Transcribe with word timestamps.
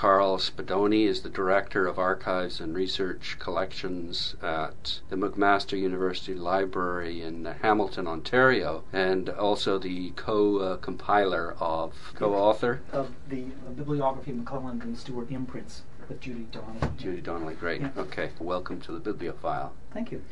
Carl 0.00 0.38
Spadoni 0.38 1.06
is 1.06 1.20
the 1.20 1.28
Director 1.28 1.86
of 1.86 1.98
Archives 1.98 2.58
and 2.58 2.74
Research 2.74 3.36
Collections 3.38 4.34
at 4.42 5.00
the 5.10 5.16
McMaster 5.16 5.78
University 5.78 6.32
Library 6.32 7.20
in 7.20 7.44
Hamilton, 7.44 8.06
Ontario, 8.06 8.82
and 8.94 9.28
also 9.28 9.78
the 9.78 10.08
co-compiler 10.16 11.54
of, 11.60 12.14
co-author 12.14 12.80
of 12.92 13.10
the 13.28 13.42
bibliography 13.76 14.30
of 14.30 14.38
McClelland 14.38 14.82
and 14.84 14.96
Stewart 14.96 15.30
imprints 15.30 15.82
with 16.08 16.18
Judy 16.18 16.46
Donnelly. 16.50 16.92
Judy 16.96 17.20
Donnelly, 17.20 17.54
great. 17.56 17.82
Yeah. 17.82 17.90
Okay, 17.98 18.30
welcome 18.38 18.80
to 18.80 18.98
the 18.98 19.12
Biblio 19.12 19.36
File. 19.36 19.74
Thank 19.92 20.12
you. 20.12 20.24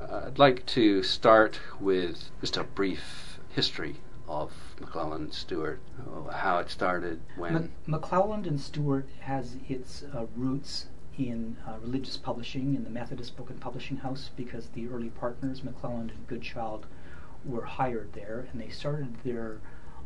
Uh, 0.00 0.26
I'd 0.26 0.38
like 0.38 0.64
to 0.66 1.02
start 1.02 1.58
with 1.80 2.30
just 2.40 2.56
a 2.56 2.62
brief 2.62 3.40
history 3.48 3.96
of 4.28 4.52
McClelland 4.80 5.16
and 5.16 5.32
Stewart, 5.34 5.80
uh, 6.00 6.30
how 6.32 6.58
it 6.58 6.70
started, 6.70 7.20
when. 7.36 7.52
Mc- 7.54 7.70
McClelland 8.02 8.46
and 8.46 8.60
Stewart 8.60 9.08
has 9.20 9.56
its 9.68 10.04
uh, 10.14 10.26
roots 10.36 10.86
in 11.18 11.56
uh, 11.66 11.78
religious 11.80 12.16
publishing 12.16 12.74
in 12.74 12.84
the 12.84 12.90
Methodist 12.90 13.36
Book 13.36 13.48
and 13.50 13.60
Publishing 13.60 13.98
House 13.98 14.30
because 14.36 14.68
the 14.68 14.86
early 14.88 15.08
partners, 15.10 15.62
McClelland 15.62 16.10
and 16.10 16.26
Goodchild, 16.26 16.86
were 17.44 17.64
hired 17.64 18.12
there 18.12 18.48
and 18.52 18.60
they 18.60 18.68
started 18.68 19.16
their 19.24 19.60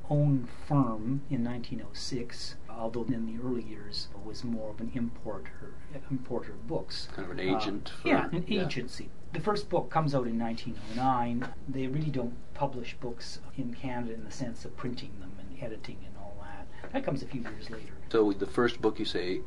own 0.08 0.48
firm 0.68 1.22
in 1.30 1.42
1906, 1.44 2.56
although 2.68 3.04
in 3.04 3.26
the 3.26 3.42
early 3.42 3.62
years 3.62 4.08
it 4.12 4.24
was 4.26 4.44
more 4.44 4.70
of 4.70 4.80
an 4.80 4.90
importer, 4.94 5.74
importer 6.10 6.52
of 6.52 6.66
books. 6.66 7.08
Kind 7.14 7.30
of 7.30 7.38
an 7.38 7.48
Uh, 7.48 7.56
agent 7.56 7.88
for- 8.02 8.08
yeah, 8.08 8.28
an 8.32 8.44
yeah. 8.46 8.62
agency. 8.64 9.08
The 9.32 9.40
first 9.40 9.68
book 9.68 9.90
comes 9.90 10.14
out 10.14 10.26
in 10.26 10.38
1909. 10.38 11.48
They 11.68 11.86
really 11.86 12.10
don't 12.10 12.34
publish 12.54 12.96
books 13.00 13.38
in 13.56 13.74
Canada 13.74 14.12
in 14.14 14.24
the 14.24 14.30
sense 14.30 14.64
of 14.64 14.76
printing 14.76 15.12
them 15.20 15.32
and 15.38 15.62
editing 15.62 15.98
and 16.04 16.16
all 16.18 16.36
that. 16.42 16.92
That 16.92 17.04
comes 17.04 17.22
a 17.22 17.26
few 17.26 17.42
years 17.42 17.70
later. 17.70 17.92
So 18.10 18.32
the 18.32 18.46
first 18.46 18.80
book 18.80 18.98
you 18.98 19.04
say, 19.04 19.40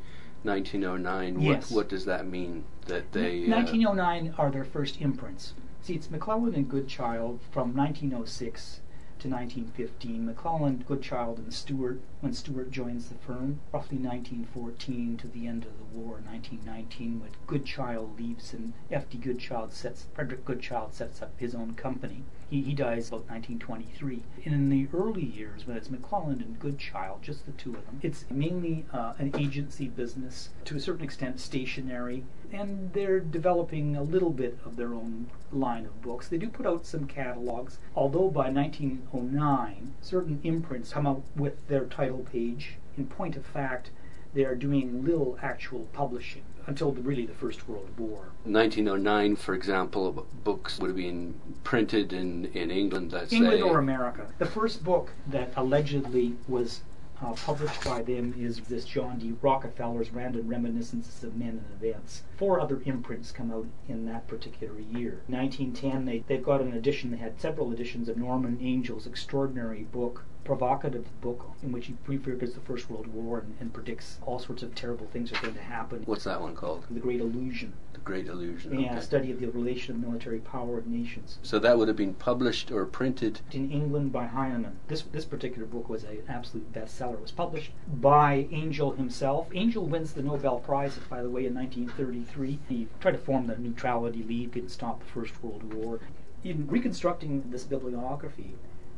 1909. 0.44 1.42
Yes. 1.42 1.70
What, 1.70 1.76
what 1.76 1.90
does 1.90 2.06
that 2.06 2.28
mean? 2.28 2.64
That 2.88 3.12
they. 3.12 3.46
uh, 3.46 3.56
1909 3.56 4.36
are 4.38 4.52
their 4.52 4.64
first 4.66 5.02
imprints. 5.02 5.54
See, 5.82 5.94
it's 5.96 6.08
McClelland 6.08 6.56
and 6.56 6.70
Goodchild 6.70 7.42
from 7.52 7.76
1906 7.76 8.80
to 9.24 9.30
1915. 9.30 10.36
McClelland, 10.36 10.86
Goodchild, 10.86 11.38
and 11.40 11.54
Stewart 11.54 12.02
when 12.24 12.34
Stewart 12.34 12.72
joins 12.72 13.10
the 13.10 13.16
firm, 13.16 13.60
roughly 13.74 13.98
1914 13.98 15.18
to 15.18 15.28
the 15.28 15.46
end 15.46 15.66
of 15.66 15.78
the 15.78 15.98
war, 15.98 16.22
1919, 16.26 17.20
when 17.20 17.32
Goodchild 17.48 18.18
leaves 18.18 18.54
and 18.54 18.72
F.D. 18.90 19.18
Goodchild 19.18 19.74
sets, 19.74 20.08
Frederick 20.14 20.46
Goodchild 20.46 20.94
sets 20.94 21.22
up 21.22 21.34
his 21.38 21.54
own 21.54 21.74
company. 21.74 22.24
He, 22.50 22.62
he 22.62 22.74
dies 22.74 23.10
about 23.10 23.30
1923. 23.30 24.24
And 24.46 24.54
in 24.54 24.70
the 24.70 24.88
early 24.94 25.26
years, 25.26 25.68
when 25.68 25.76
it's 25.76 25.90
McClelland 25.90 26.42
and 26.42 26.58
Goodchild, 26.60 27.22
just 27.22 27.46
the 27.46 27.52
two 27.52 27.76
of 27.76 27.86
them, 27.88 28.00
it's 28.02 28.24
mainly 28.30 28.86
uh, 28.94 29.14
an 29.18 29.34
agency 29.38 29.90
business, 29.90 30.50
to 30.64 30.78
a 30.78 30.80
certain 30.80 31.04
extent 31.04 31.42
stationary, 31.42 32.24
and 32.54 32.94
they're 32.94 33.20
developing 33.20 33.96
a 33.96 34.04
little 34.04 34.30
bit 34.30 34.58
of 34.64 34.76
their 34.76 34.94
own 34.94 35.28
line 35.52 35.86
of 35.86 36.02
books. 36.02 36.28
They 36.28 36.38
do 36.38 36.48
put 36.48 36.68
out 36.68 36.86
some 36.86 37.08
catalogs, 37.08 37.80
although 37.96 38.30
by 38.30 38.50
1909, 38.50 39.94
certain 40.02 40.40
imprints 40.44 40.94
come 40.94 41.08
out 41.08 41.24
with 41.36 41.68
their 41.68 41.86
title 41.86 42.26
page. 42.32 42.76
In 42.96 43.08
point 43.08 43.36
of 43.36 43.46
fact, 43.46 43.90
they 44.34 44.46
are 44.46 44.56
doing 44.56 45.04
little 45.04 45.38
actual 45.42 45.88
publishing 45.94 46.44
until 46.66 46.92
the, 46.92 47.02
really 47.02 47.26
the 47.26 47.34
First 47.34 47.68
World 47.68 47.90
War. 47.98 48.30
1909, 48.46 49.36
for 49.36 49.54
example, 49.54 50.26
books 50.44 50.80
would 50.80 50.88
have 50.88 50.98
been 50.98 51.36
printed 51.64 52.14
in, 52.14 52.46
in 52.54 52.72
England, 52.72 53.12
let's 53.12 53.34
England 53.34 53.58
say. 53.58 53.62
or 53.62 53.80
America. 53.80 54.28
The 54.38 54.46
first 54.46 54.84
book 54.84 55.12
that 55.28 55.52
allegedly 55.56 56.36
was 56.48 56.82
uh, 57.22 57.34
published 57.34 57.84
by 57.84 58.02
them 58.02 58.34
is 58.38 58.60
this 58.62 58.86
John 58.86 59.20
D. 59.20 59.34
Rockefeller's 59.42 60.12
Random 60.12 60.48
Reminiscences 60.48 61.24
of 61.24 61.36
Men 61.36 61.64
and 61.66 61.84
Events. 61.84 62.24
Four 62.38 62.60
other 62.60 62.82
imprints 62.86 63.32
come 63.32 63.52
out 63.52 63.68
in 63.88 64.06
that 64.06 64.28
particular 64.28 64.80
year. 64.80 65.22
1910, 65.28 66.06
they, 66.06 66.24
they've 66.28 66.44
got 66.44 66.62
an 66.62 66.74
edition, 66.74 67.12
they 67.12 67.18
had 67.18 67.40
several 67.40 67.72
editions 67.72 68.10
of 68.10 68.18
Norman 68.18 68.60
Angell's 68.62 69.08
extraordinary 69.08 69.84
book, 69.84 70.24
provocative 70.44 71.06
book, 71.22 71.52
in 71.62 71.72
which 71.72 71.88
he 71.88 71.94
prefigures 71.94 72.54
the 72.54 72.60
First 72.62 72.90
World 72.90 73.08
War 73.08 73.40
and, 73.40 73.56
and 73.60 73.74
predicts 73.74 74.18
all 74.26 74.40
sorts 74.40 74.64
of 74.64 74.76
terrible 74.76 75.08
things 75.08 75.32
are 75.32 75.42
going 75.42 75.54
to 75.54 75.62
happen. 75.62 76.04
What's 76.06 76.26
that 76.26 76.42
one 76.42 76.56
called? 76.56 76.86
The 76.90 77.00
Great 77.00 77.22
Illusion. 77.22 77.74
Great 78.04 78.28
Illusion. 78.28 78.80
Yeah, 78.80 78.90
okay. 78.92 78.98
a 78.98 79.02
study 79.02 79.32
of 79.32 79.40
the 79.40 79.48
relation 79.48 79.96
of 79.96 80.02
military 80.02 80.40
power 80.40 80.78
of 80.78 80.88
nations. 80.88 81.38
So 81.42 81.58
that 81.60 81.78
would 81.78 81.88
have 81.88 81.96
been 81.96 82.16
published 82.16 82.72
or 82.72 82.86
printed. 82.86 83.40
in 83.52 83.72
England 83.72 84.12
by 84.12 84.26
Heinemann. 84.26 84.78
This 84.88 85.04
this 85.04 85.26
particular 85.26 85.66
book 85.66 85.88
was 85.88 86.04
an 86.04 86.22
absolute 86.28 86.74
bestseller. 86.74 87.14
It 87.14 87.22
was 87.22 87.32
published 87.32 87.72
by 87.88 88.48
Angell 88.52 88.92
himself. 88.92 89.48
Angell 89.56 89.86
wins 89.86 90.14
the 90.14 90.24
Nobel 90.24 90.60
Prize, 90.60 90.98
by 91.10 91.24
the 91.24 91.30
way, 91.30 91.46
in 91.46 91.54
1933. 91.54 92.60
He 92.68 92.88
tried 93.00 93.12
to 93.12 93.18
form 93.18 93.48
the 93.48 93.58
Neutrality 93.58 94.24
League 94.24 94.58
and 94.58 94.70
stop 94.70 95.00
the 95.00 95.06
First 95.06 95.42
World 95.42 95.74
War. 95.74 96.00
In 96.44 96.68
reconstructing 96.68 97.50
this 97.52 97.64
bibliography, 97.64 98.56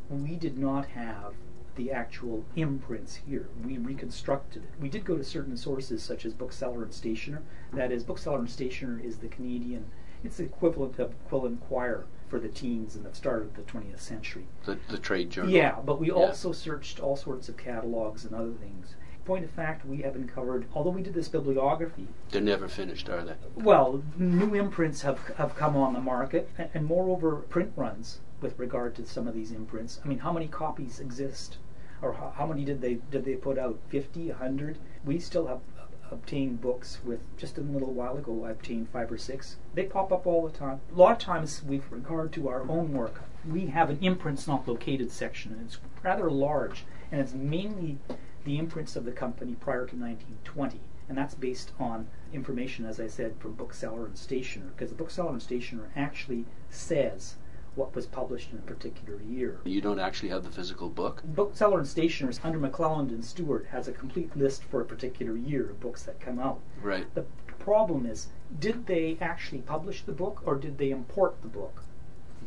we 0.10 0.36
did 0.36 0.58
not 0.58 0.88
have 0.88 1.34
the 1.76 1.92
actual 1.92 2.44
imprints 2.56 3.16
here. 3.28 3.48
We 3.64 3.78
reconstructed 3.78 4.64
it. 4.64 4.70
We 4.82 4.90
did 4.90 5.06
go 5.06 5.18
to 5.18 5.24
certain 5.24 5.58
sources 5.58 6.02
such 6.02 6.26
as 6.26 6.34
Bookseller 6.34 6.84
and 6.84 6.94
Stationer. 6.94 7.42
That 7.74 7.92
is, 7.92 8.04
Bookseller 8.04 8.40
and 8.40 8.50
Stationer 8.50 9.00
is 9.04 9.18
the 9.18 9.28
Canadian, 9.28 9.86
it's 10.24 10.38
the 10.38 10.44
equivalent 10.44 10.98
of 11.00 11.14
Quill 11.28 11.46
and 11.46 11.60
Quire 11.62 12.06
for 12.28 12.40
the 12.40 12.48
teens 12.48 12.96
in 12.96 13.04
the 13.04 13.14
start 13.14 13.44
of 13.44 13.56
the 13.56 13.62
20th 13.62 14.00
century. 14.00 14.46
The, 14.66 14.80
the 14.90 14.98
trade 14.98 15.30
journal. 15.30 15.52
Yeah, 15.52 15.76
but 15.86 16.00
we 16.00 16.08
Yeah. 16.08 16.14
also 16.14 16.52
searched 16.52 17.00
all 17.00 17.16
sorts 17.16 17.50
of 17.50 17.58
catalogs 17.58 18.26
and 18.26 18.34
other 18.34 18.54
things. 18.54 18.96
Point 19.26 19.44
of 19.44 19.52
fact, 19.52 19.86
we 19.86 19.98
haven't 20.04 20.28
covered, 20.28 20.66
although 20.74 20.92
we 20.92 21.02
did 21.02 21.14
this 21.16 21.28
bibliography, 21.28 22.08
They're 22.30 22.42
never 22.42 22.68
finished, 22.68 23.10
are 23.10 23.24
they? 23.24 23.34
well, 23.56 24.04
new 24.18 24.54
imprints 24.54 25.02
have, 25.02 25.20
have 25.38 25.56
come 25.56 25.76
on 25.76 25.94
the 25.94 26.00
market, 26.02 26.50
and, 26.58 26.70
and 26.76 26.86
moreover, 26.86 27.38
print 27.38 27.72
runs 27.76 28.20
with 28.46 28.60
regard 28.60 28.94
to 28.94 29.04
some 29.04 29.28
of 29.28 29.34
these 29.34 29.52
imprints. 29.52 30.00
I 30.06 30.08
mean, 30.08 30.20
how 30.20 30.32
many 30.32 30.48
copies 30.48 31.00
exist? 31.00 31.58
Or 32.00 32.14
how, 32.14 32.32
how 32.38 32.46
many 32.46 32.64
did 32.64 32.80
they 32.80 33.00
did 33.10 33.26
they 33.26 33.34
put 33.34 33.58
out? 33.58 33.80
50, 33.90 34.28
100? 34.28 34.78
We 35.04 35.18
still 35.18 35.48
have 35.48 35.62
uh, 35.80 35.86
obtained 36.12 36.62
books 36.62 37.00
with, 37.04 37.22
just 37.38 37.58
a 37.58 37.62
little 37.62 37.92
while 37.92 38.18
ago, 38.18 38.46
I 38.46 38.52
obtained 38.52 38.90
five 38.90 39.12
or 39.12 39.18
six. 39.18 39.56
They 39.74 39.86
pop 39.86 40.12
up 40.12 40.28
all 40.28 40.46
the 40.46 40.56
time. 40.56 40.80
A 40.92 40.96
lot 40.96 41.14
of 41.14 41.18
times, 41.18 41.64
with 41.64 41.92
regard 41.92 42.32
to 42.34 42.48
our 42.48 42.62
own 42.70 42.94
work, 42.94 43.24
we 43.50 43.66
have 43.66 43.90
an 43.90 43.98
imprints 44.02 44.48
not 44.48 44.68
located 44.68 45.10
section, 45.10 45.52
and 45.54 45.62
it's 45.66 45.80
rather 46.04 46.30
large, 46.30 46.86
and 47.12 47.20
it's 47.20 47.34
mainly 47.34 47.98
the 48.44 48.60
imprints 48.60 48.96
of 48.96 49.06
the 49.06 49.12
company 49.12 49.56
prior 49.56 49.88
to 49.88 49.96
1920 49.96 50.82
and 51.08 51.18
that's 51.18 51.36
based 51.36 51.72
on 51.80 52.08
information, 52.34 52.84
as 52.86 53.00
I 53.00 53.06
said, 53.08 53.36
from 53.38 53.54
bookseller 53.54 54.08
and 54.08 54.18
stationer, 54.18 54.66
because 54.76 54.90
the 54.90 54.96
bookseller 54.96 55.34
and 55.34 55.42
stationer 55.42 55.90
actually 55.96 56.46
says 56.70 57.36
what 57.76 57.94
was 57.94 58.06
published 58.06 58.52
in 58.52 58.58
a 58.58 58.62
particular 58.62 59.20
year. 59.22 59.60
You 59.66 59.82
don't 59.82 60.00
actually 60.00 60.30
have 60.30 60.44
the 60.44 60.52
physical 60.52 60.90
book? 60.90 61.22
Bookseller 61.24 61.80
and 61.80 61.88
stationers 61.88 62.40
under 62.44 62.60
McClelland 62.60 63.10
and 63.10 63.24
Stewart 63.24 63.68
has 63.72 63.88
a 63.88 63.92
complete 63.92 64.36
list 64.36 64.64
for 64.64 64.82
a 64.82 64.86
particular 64.86 65.36
year 65.36 65.70
of 65.70 65.80
books 65.80 66.04
that 66.04 66.20
come 66.20 66.40
out. 66.40 66.60
Right. 66.82 67.14
The 67.14 67.26
problem 67.60 68.06
is, 68.06 68.28
did 68.60 68.86
they 68.86 69.18
actually 69.20 69.62
publish 69.62 70.04
the 70.04 70.12
book 70.12 70.42
or 70.46 70.56
did 70.56 70.78
they 70.78 70.92
import 70.92 71.42
the 71.42 71.48
book? 71.48 71.84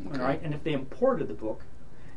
Okay. 0.07 0.17
All 0.17 0.25
right, 0.25 0.41
and 0.41 0.53
if 0.53 0.63
they 0.63 0.73
imported 0.73 1.27
the 1.27 1.33
book 1.33 1.63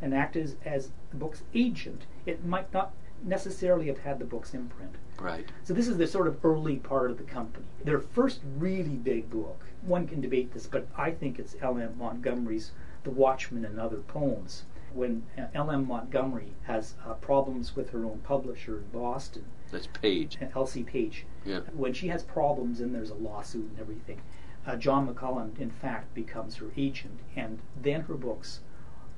and 0.00 0.14
acted 0.14 0.44
as, 0.44 0.56
as 0.64 0.90
the 1.10 1.16
book's 1.16 1.42
agent, 1.54 2.06
it 2.26 2.44
might 2.44 2.72
not 2.72 2.92
necessarily 3.24 3.86
have 3.86 3.98
had 3.98 4.18
the 4.18 4.24
book's 4.24 4.54
imprint. 4.54 4.96
Right. 5.18 5.48
So 5.64 5.74
this 5.74 5.88
is 5.88 5.96
the 5.96 6.06
sort 6.06 6.26
of 6.26 6.44
early 6.44 6.76
part 6.76 7.10
of 7.10 7.18
the 7.18 7.24
company. 7.24 7.66
Their 7.84 8.00
first 8.00 8.40
really 8.58 8.96
big 8.96 9.30
book, 9.30 9.64
one 9.82 10.06
can 10.08 10.20
debate 10.20 10.52
this, 10.52 10.66
but 10.66 10.86
I 10.96 11.10
think 11.10 11.38
it's 11.38 11.56
L.M. 11.60 11.94
Montgomery's 11.98 12.72
The 13.04 13.10
Watchman 13.10 13.64
and 13.64 13.80
Other 13.80 13.98
Poems. 13.98 14.64
When 14.94 15.24
uh, 15.38 15.46
L.M. 15.54 15.88
Montgomery 15.88 16.52
has 16.64 16.94
uh, 17.06 17.14
problems 17.14 17.74
with 17.74 17.90
her 17.90 18.04
own 18.04 18.20
publisher 18.22 18.78
in 18.78 18.84
Boston, 18.92 19.44
That's 19.70 19.86
Page. 19.88 20.36
uh, 20.40 20.46
L.C. 20.54 20.82
Page, 20.82 21.24
Yeah. 21.44 21.60
when 21.72 21.94
she 21.94 22.08
has 22.08 22.22
problems 22.22 22.78
and 22.80 22.94
there's 22.94 23.10
a 23.10 23.14
lawsuit 23.14 23.70
and 23.70 23.80
everything, 23.80 24.20
uh, 24.66 24.76
John 24.76 25.08
McClelland, 25.08 25.58
in 25.58 25.70
fact, 25.70 26.14
becomes 26.14 26.56
her 26.56 26.70
agent, 26.76 27.18
and 27.34 27.58
then 27.80 28.02
her 28.02 28.14
books, 28.14 28.60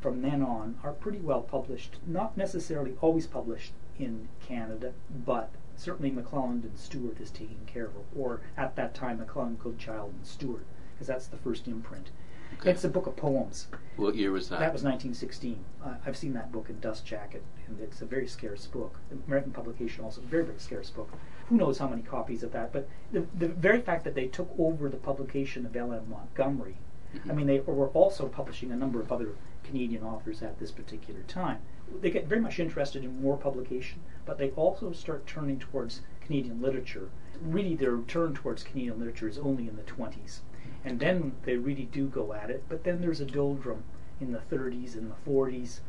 from 0.01 0.23
then 0.23 0.43
on, 0.43 0.79
are 0.85 0.93
pretty 0.93 1.19
well 1.19 1.43
published. 1.43 1.97
Not 2.07 2.37
necessarily 2.37 2.95
always 3.01 3.27
published 3.27 3.73
in 3.99 4.29
Canada, 4.47 4.93
but 5.27 5.51
certainly 5.77 6.11
McClelland 6.13 6.63
and 6.63 6.79
Stewart 6.79 7.21
is 7.21 7.31
taking 7.31 7.67
care 7.67 7.87
of 7.87 7.93
her, 7.95 8.01
or 8.17 8.41
at 8.57 8.77
that 8.77 8.95
time, 8.95 9.19
McClelland, 9.19 9.59
Goodchild, 9.59 10.15
and 10.15 10.25
Stewart, 10.27 10.65
because 10.95 11.09
that's 11.09 11.27
the 11.27 11.37
first 11.37 11.67
imprint. 11.67 12.11
Okay. 12.65 12.71
It's 12.71 12.85
a 12.85 12.89
book 12.89 13.07
of 13.07 13.15
poems. 13.15 13.67
What 13.97 14.15
year 14.15 14.33
was 14.33 14.49
that? 14.49 14.59
That 14.59 14.73
was 14.73 14.83
1916. 14.83 15.63
Uh, 15.85 15.97
I've 16.07 16.17
seen 16.17 16.33
that 16.33 16.51
book 16.51 16.71
in 16.71 16.81
Dust 16.81 17.05
Jacket, 17.05 17.45
and 17.67 17.79
it's 17.79 18.01
a 18.01 18.07
very 18.07 18.27
scarce 18.27 18.65
book. 18.65 19.01
The 19.11 19.19
American 19.27 19.53
publication 19.53 20.03
also 20.03 20.23
very 20.23 20.47
very 20.47 20.59
scarce 20.59 20.89
book. 20.89 21.11
Who 21.51 21.59
knows 21.59 21.77
how 21.77 21.89
many 21.89 22.01
copies 22.01 22.43
of 22.43 22.53
that? 22.53 22.73
But 22.73 22.89
the 23.13 23.27
the 23.35 23.49
very 23.49 23.83
fact 23.83 24.03
that 24.05 24.15
they 24.15 24.29
took 24.29 24.51
over 24.59 24.89
the 24.89 24.97
publication 24.97 25.67
of 25.67 25.77
L.M. 25.77 26.09
Montgomery, 26.09 26.79
I 27.29 27.35
mean, 27.35 27.47
they 27.47 27.61
were 27.61 27.89
also 27.89 28.29
publishing 28.29 28.73
a 28.73 28.77
number 28.77 28.99
of 28.99 29.13
other 29.13 29.35
Canadian 29.63 30.03
authors 30.03 30.43
at 30.43 30.59
this 30.59 30.71
particular 30.71 31.21
time. 31.29 31.59
They 32.01 32.11
get 32.11 32.27
very 32.27 32.41
much 32.41 32.59
interested 32.59 33.05
in 33.05 33.21
war 33.23 33.37
publication, 33.37 34.01
but 34.25 34.39
they 34.39 34.53
also 34.53 34.93
start 34.93 35.27
turning 35.27 35.59
towards 35.59 36.01
Canadian 36.23 36.63
literature. 36.63 37.11
Really, 37.43 37.75
their 37.75 37.99
turn 38.09 38.33
towards 38.33 38.63
Canadian 38.63 39.01
literature 39.01 39.29
is 39.29 39.37
only 39.37 39.69
in 39.69 39.77
the 39.77 39.83
20s. 39.83 40.41
And 40.85 41.01
then 41.01 41.33
they 41.45 41.57
really 41.57 41.87
do 41.87 42.07
go 42.07 42.33
at 42.33 42.51
it. 42.51 42.65
But 42.69 42.85
then 42.85 43.01
there's 43.01 43.21
a 43.21 43.25
doldrum 43.25 43.85
in 44.21 44.33
the 44.33 44.39
30s 44.39 44.95
and 44.95 45.11
the 45.11 45.31
40s. 45.31 45.81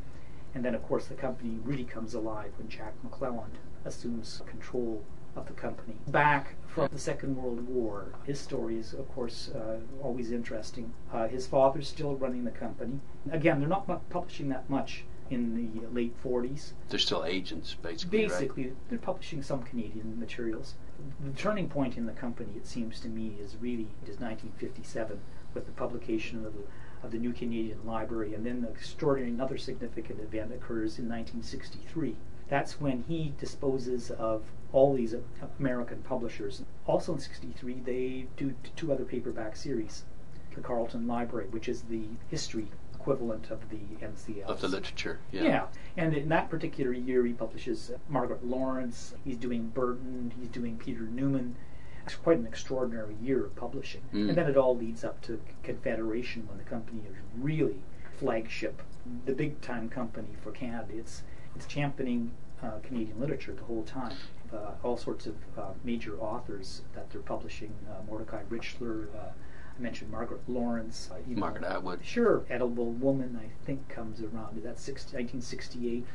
And 0.54 0.64
then, 0.64 0.74
of 0.74 0.84
course, 0.84 1.08
the 1.08 1.16
company 1.16 1.60
really 1.64 1.84
comes 1.84 2.14
alive 2.14 2.52
when 2.58 2.70
Jack 2.70 2.94
McClelland 3.06 3.58
assumes 3.84 4.42
control 4.48 5.04
of 5.36 5.48
the 5.48 5.54
company. 5.54 5.98
Back 6.08 6.56
from 6.68 6.88
the 6.92 7.00
Second 7.00 7.36
World 7.36 7.68
War, 7.68 8.14
his 8.24 8.40
story 8.40 8.78
is, 8.78 8.94
of 8.94 9.14
course, 9.14 9.50
uh, 9.50 9.80
always 10.02 10.32
interesting. 10.32 10.94
Uh, 11.12 11.28
his 11.28 11.46
father's 11.46 11.90
still 11.90 12.16
running 12.16 12.46
the 12.46 12.52
company. 12.52 13.00
Again, 13.30 13.60
they're 13.60 13.68
not 13.68 14.10
publishing 14.10 14.50
that 14.50 14.70
much 14.70 15.04
in 15.30 15.56
the 15.56 15.88
late 15.88 16.16
40s. 16.24 16.72
They're 16.90 17.00
still 17.00 17.26
agents, 17.26 17.76
basically. 17.76 18.20
Basically, 18.20 18.64
right? 18.66 18.76
they're 18.90 19.00
publishing 19.00 19.42
some 19.42 19.64
Canadian 19.64 20.20
materials. 20.20 20.76
The 21.20 21.32
turning 21.32 21.68
point 21.68 21.98
in 21.98 22.06
the 22.06 22.14
company, 22.14 22.54
it 22.56 22.66
seems 22.66 23.00
to 23.02 23.10
me, 23.10 23.36
is 23.40 23.58
really 23.58 23.88
is 24.04 24.20
1957 24.20 25.20
with 25.54 25.66
the 25.66 25.72
publication 25.74 26.46
of 26.46 26.54
the, 26.54 26.64
of 27.04 27.12
the 27.12 27.18
New 27.18 27.34
Canadian 27.34 27.86
Library, 27.86 28.34
and 28.34 28.46
then 28.46 28.62
the 28.62 28.70
extraordinary 28.70 29.32
another 29.32 29.58
significant 29.58 30.22
event 30.22 30.54
occurs 30.54 30.98
in 30.98 31.10
1963. 31.10 32.16
That's 32.48 32.80
when 32.80 33.04
he 33.08 33.34
disposes 33.40 34.10
of 34.12 34.52
all 34.72 34.94
these 34.94 35.16
American 35.60 36.02
publishers. 36.04 36.64
Also 36.86 37.14
in 37.14 37.20
63, 37.20 37.82
they 37.82 38.28
do 38.38 38.54
two 38.76 38.94
other 38.94 39.06
paperback 39.06 39.56
series. 39.56 40.06
The 40.54 40.62
Carleton 40.62 41.08
Library, 41.08 41.48
which 41.50 41.68
is 41.68 41.82
the 41.84 42.08
history 42.30 42.68
equivalent 43.06 43.52
of 43.52 43.70
the 43.70 43.78
NCL. 44.04 44.46
Of 44.46 44.62
the 44.62 44.68
literature, 44.68 45.20
yeah. 45.32 45.44
Yeah, 45.44 45.66
and 45.96 46.16
in 46.16 46.28
that 46.30 46.50
particular 46.50 46.92
year, 46.92 47.24
he 47.24 47.34
publishes 47.34 47.92
Margaret 48.10 48.44
Laurence, 48.44 49.14
he's 49.24 49.38
doing 49.38 49.68
Berton, 49.68 50.34
he's 50.40 50.50
doing 50.50 50.76
Peter 50.78 51.02
Newman. 51.02 51.56
It's 52.04 52.16
quite 52.16 52.40
an 52.40 52.48
extraordinary 52.48 53.16
year 53.22 53.46
of 53.46 53.56
publishing. 53.56 54.02
Mm. 54.12 54.30
And 54.30 54.38
then 54.38 54.50
it 54.50 54.58
all 54.58 54.76
leads 54.76 55.04
up 55.04 55.22
to 55.24 55.40
Confederation 55.64 56.48
when 56.48 56.58
the 56.58 56.64
company 56.64 57.02
is 57.08 57.16
really 57.38 57.78
flagship, 58.18 58.82
the 59.26 59.34
big 59.34 59.62
time 59.62 59.88
company 59.88 60.30
for 60.44 60.52
Canada. 60.52 60.94
It's, 60.96 61.22
it's 61.56 61.68
championing 61.68 62.32
uh, 62.64 62.80
Canadian 62.82 63.20
literature 63.20 63.54
the 63.54 63.64
whole 63.64 63.84
time. 63.84 64.16
Uh, 64.52 64.72
all 64.84 64.98
sorts 64.98 65.28
of 65.28 65.36
uh, 65.58 65.74
major 65.84 66.18
authors 66.20 66.82
that 66.96 67.10
they're 67.12 67.22
publishing 67.22 67.74
uh, 67.90 68.02
Mordecai 68.08 68.44
Richler, 68.50 69.08
uh, 69.16 69.32
I 69.78 69.82
mentioned 69.82 70.12
Margaret 70.12 70.42
Laurence. 70.48 71.10
Uh, 71.12 71.18
Margaret 71.28 71.64
know, 71.64 71.70
Atwood. 71.70 72.00
Sure. 72.04 72.46
Edible 72.50 72.92
Woman, 72.92 73.38
I 73.42 73.50
think, 73.66 73.90
comes 73.90 74.22
around. 74.22 74.62
That's 74.64 74.88
1968. 74.88 76.06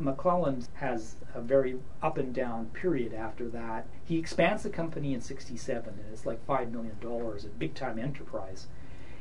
McClelland 0.00 0.68
has 0.74 1.16
a 1.34 1.40
very 1.40 1.80
up 2.00 2.16
and 2.16 2.32
down 2.32 2.66
period 2.66 3.12
after 3.12 3.48
that. 3.48 3.86
He 4.04 4.18
expands 4.18 4.62
the 4.62 4.70
company 4.70 5.14
in 5.14 5.20
67, 5.20 5.88
and 5.88 6.12
it's 6.12 6.26
like 6.26 6.46
$5 6.46 6.70
million, 6.70 6.96
a 7.02 7.48
big 7.58 7.74
time 7.74 7.98
enterprise. 7.98 8.68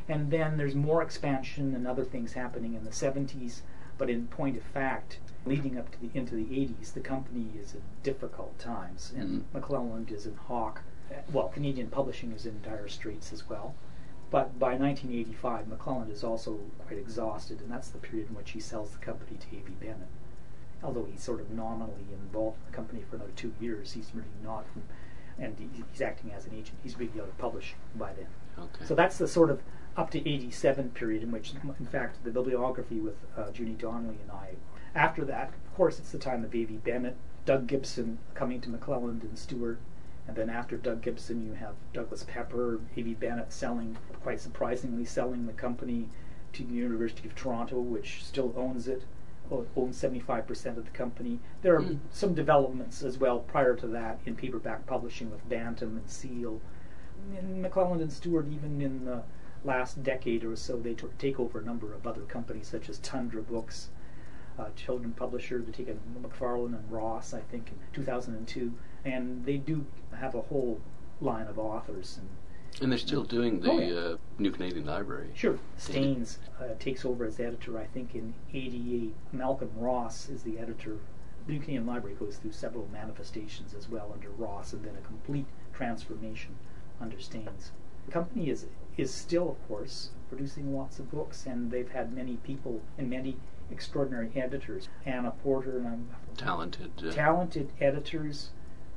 And 0.07 0.29
then 0.31 0.57
there's 0.57 0.75
more 0.75 1.01
expansion 1.01 1.73
and 1.73 1.87
other 1.87 2.05
things 2.05 2.33
happening 2.33 2.75
in 2.75 2.83
the 2.83 2.91
70s. 2.91 3.61
But 3.97 4.11
in 4.11 4.27
point 4.27 4.57
of 4.57 4.63
fact, 4.63 5.17
leading 5.45 5.77
up 5.77 5.91
to 5.91 5.99
the 5.99 6.11
into 6.13 6.35
the 6.35 6.45
80s, 6.45 6.93
the 6.93 6.99
company 6.99 7.47
is 7.59 7.73
in 7.73 7.81
difficult 8.03 8.59
times, 8.59 9.11
and 9.15 9.43
mm-hmm. 9.43 9.57
McClelland 9.57 10.11
is 10.11 10.27
in 10.27 10.35
hock. 10.35 10.81
Well, 11.31 11.47
Canadian 11.47 11.87
publishing 11.87 12.31
is 12.31 12.45
in 12.45 12.61
dire 12.61 12.87
straits 12.89 13.33
as 13.33 13.49
well. 13.49 13.73
But 14.29 14.59
by 14.59 14.75
1985, 14.75 15.67
McClelland 15.67 16.11
is 16.11 16.23
also 16.23 16.59
quite 16.85 16.99
exhausted, 16.99 17.61
and 17.61 17.71
that's 17.71 17.89
the 17.89 17.97
period 17.97 18.29
in 18.29 18.35
which 18.35 18.51
he 18.51 18.59
sells 18.59 18.91
the 18.91 18.97
company 18.97 19.37
to 19.37 19.57
Avie 19.57 19.75
Bennett. 19.79 20.09
Although 20.83 21.05
he's 21.05 21.23
sort 21.23 21.39
of 21.39 21.49
nominally 21.49 22.05
involved 22.11 22.57
in 22.59 22.71
the 22.71 22.75
company 22.75 23.03
for 23.09 23.15
another 23.15 23.31
two 23.35 23.53
years, 23.59 23.93
he's 23.93 24.11
really 24.13 24.27
not, 24.43 24.65
and 25.39 25.55
he's 25.91 26.01
acting 26.01 26.31
as 26.33 26.45
an 26.45 26.53
agent. 26.53 26.77
He's 26.83 26.99
really 26.99 27.19
out 27.19 27.29
of 27.29 27.37
publishing 27.37 27.77
by 27.95 28.13
then. 28.13 28.27
Okay. 28.59 28.85
So 28.85 28.95
that's 28.95 29.17
the 29.17 29.27
sort 29.27 29.49
of 29.49 29.61
up 29.95 30.11
to 30.11 30.19
87 30.19 30.91
period 30.91 31.23
in 31.23 31.31
which, 31.31 31.53
in 31.79 31.85
fact, 31.85 32.23
the 32.23 32.31
bibliography 32.31 32.99
with 32.99 33.15
uh, 33.35 33.49
Judy 33.51 33.73
Donnelly 33.73 34.17
and 34.21 34.31
I. 34.31 34.55
After 34.93 35.25
that, 35.25 35.49
of 35.49 35.75
course, 35.75 35.99
it's 35.99 36.11
the 36.11 36.19
time 36.19 36.43
of 36.43 36.53
Avie 36.53 36.77
Bennett, 36.77 37.15
Doug 37.45 37.65
Gibson 37.65 38.19
coming 38.33 38.61
to 38.61 38.69
McClelland 38.69 39.23
and 39.23 39.37
Stewart, 39.37 39.79
and 40.27 40.35
then 40.35 40.49
after 40.49 40.75
Doug 40.77 41.01
Gibson, 41.01 41.45
you 41.45 41.53
have 41.53 41.75
Douglas 41.93 42.23
Pepper, 42.23 42.81
Avie 42.97 43.13
Bennett 43.13 43.53
selling, 43.53 43.97
quite 44.21 44.41
surprisingly, 44.41 45.05
selling 45.05 45.45
the 45.45 45.53
company 45.53 46.09
to 46.53 46.63
the 46.63 46.73
University 46.73 47.27
of 47.27 47.35
Toronto, 47.35 47.79
which 47.79 48.23
still 48.23 48.53
owns 48.57 48.87
it, 48.87 49.03
owns 49.49 50.01
75% 50.01 50.77
of 50.77 50.85
the 50.85 50.91
company. 50.91 51.39
There 51.61 51.75
are 51.75 51.81
mm. 51.81 51.99
some 52.11 52.33
developments 52.33 53.03
as 53.03 53.17
well 53.17 53.39
prior 53.39 53.75
to 53.77 53.87
that 53.87 54.19
in 54.25 54.35
paperback 54.35 54.85
publishing 54.85 55.31
with 55.31 55.47
Bantam 55.47 55.95
and 55.95 56.09
Seal. 56.09 56.59
And 57.37 57.63
McClelland 57.63 58.01
and 58.01 58.11
Stewart, 58.11 58.47
even 58.51 58.81
in 58.81 59.05
the 59.05 59.23
last 59.63 60.03
decade 60.03 60.43
or 60.43 60.55
so, 60.55 60.77
they 60.77 60.93
t- 60.93 61.07
take 61.17 61.39
over 61.39 61.59
a 61.59 61.63
number 61.63 61.93
of 61.93 62.05
other 62.05 62.21
companies, 62.21 62.67
such 62.67 62.89
as 62.89 62.99
Tundra 62.99 63.41
Books, 63.41 63.89
uh, 64.59 64.69
children 64.75 65.13
publisher. 65.13 65.59
They 65.59 65.71
taken 65.71 65.99
McFarlane 66.21 66.75
and 66.77 66.91
Ross, 66.91 67.33
I 67.33 67.41
think, 67.41 67.69
in 67.69 67.77
2002, 67.93 68.73
and 69.07 69.45
they 69.45 69.57
do 69.57 69.85
have 70.15 70.35
a 70.35 70.41
whole 70.41 70.79
line 71.21 71.47
of 71.47 71.57
authors. 71.57 72.19
And, 72.19 72.29
and 72.81 72.91
they're 72.91 72.99
still 72.99 73.23
doing 73.23 73.61
the 73.61 73.71
oh, 73.71 73.79
yeah. 73.79 73.95
uh, 73.95 74.17
New 74.37 74.51
Canadian 74.51 74.85
Library. 74.85 75.29
Sure. 75.33 75.57
Staines 75.77 76.39
uh, 76.59 76.75
takes 76.79 77.05
over 77.05 77.25
as 77.25 77.39
editor, 77.39 77.79
I 77.79 77.85
think, 77.85 78.13
in 78.13 78.33
88. 78.53 79.13
Malcolm 79.31 79.71
Ross 79.75 80.29
is 80.29 80.43
the 80.43 80.59
editor. 80.59 80.97
The 81.47 81.53
New 81.53 81.59
Canadian 81.59 81.87
Library 81.87 82.15
goes 82.15 82.37
through 82.37 82.51
several 82.51 82.87
manifestations 82.91 83.73
as 83.73 83.89
well 83.89 84.11
under 84.13 84.29
Ross, 84.29 84.73
and 84.73 84.83
then 84.83 84.95
a 84.97 85.05
complete 85.05 85.45
transformation 85.73 86.55
under 86.99 87.19
Staines. 87.19 87.71
The 88.05 88.11
company 88.11 88.49
is 88.49 88.65
is 88.97 89.13
still, 89.13 89.51
of 89.51 89.67
course, 89.67 90.09
producing 90.29 90.75
lots 90.75 90.97
of 90.97 91.11
books, 91.11 91.45
and 91.45 91.69
they've 91.69 91.91
had 91.91 92.13
many 92.13 92.37
people 92.37 92.81
and 92.97 93.09
many 93.09 93.37
extraordinary 93.71 94.31
editors. 94.35 94.89
Anna 95.05 95.31
Porter 95.43 95.77
and 95.77 95.87
I'm 95.87 96.07
talented, 96.35 96.91
uh, 97.05 97.11
talented 97.11 97.69
editors, 97.79 98.49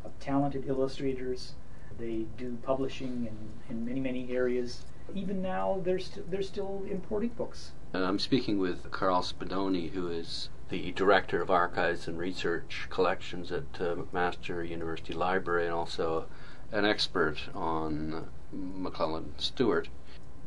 uh, 0.05 0.09
talented 0.21 0.65
illustrators. 0.67 1.55
They 1.99 2.27
do 2.39 2.57
publishing 2.63 3.29
in, 3.29 3.75
in 3.75 3.85
many 3.85 4.01
many 4.01 4.33
areas. 4.33 4.85
Even 5.15 5.43
now, 5.43 5.81
they're 5.85 5.99
st- 5.99 6.31
they're 6.31 6.43
still 6.43 6.83
importing 6.89 7.31
books. 7.31 7.73
Uh, 7.95 8.05
I'm 8.05 8.19
speaking 8.19 8.59
with 8.59 8.91
Carl 8.91 9.23
Spadoni, 9.23 9.91
who 9.91 10.09
is 10.09 10.49
the 10.69 10.93
director 10.93 11.43
of 11.43 11.51
archives 11.51 12.07
and 12.07 12.17
research 12.17 12.87
collections 12.91 13.51
at 13.51 13.65
uh, 13.81 13.97
McMaster 13.97 14.67
University 14.69 15.13
Library, 15.13 15.67
and 15.67 15.75
also 15.75 16.27
an 16.71 16.85
expert 16.85 17.49
on 17.55 18.29
McClelland 18.55 19.41
Stewart. 19.41 19.89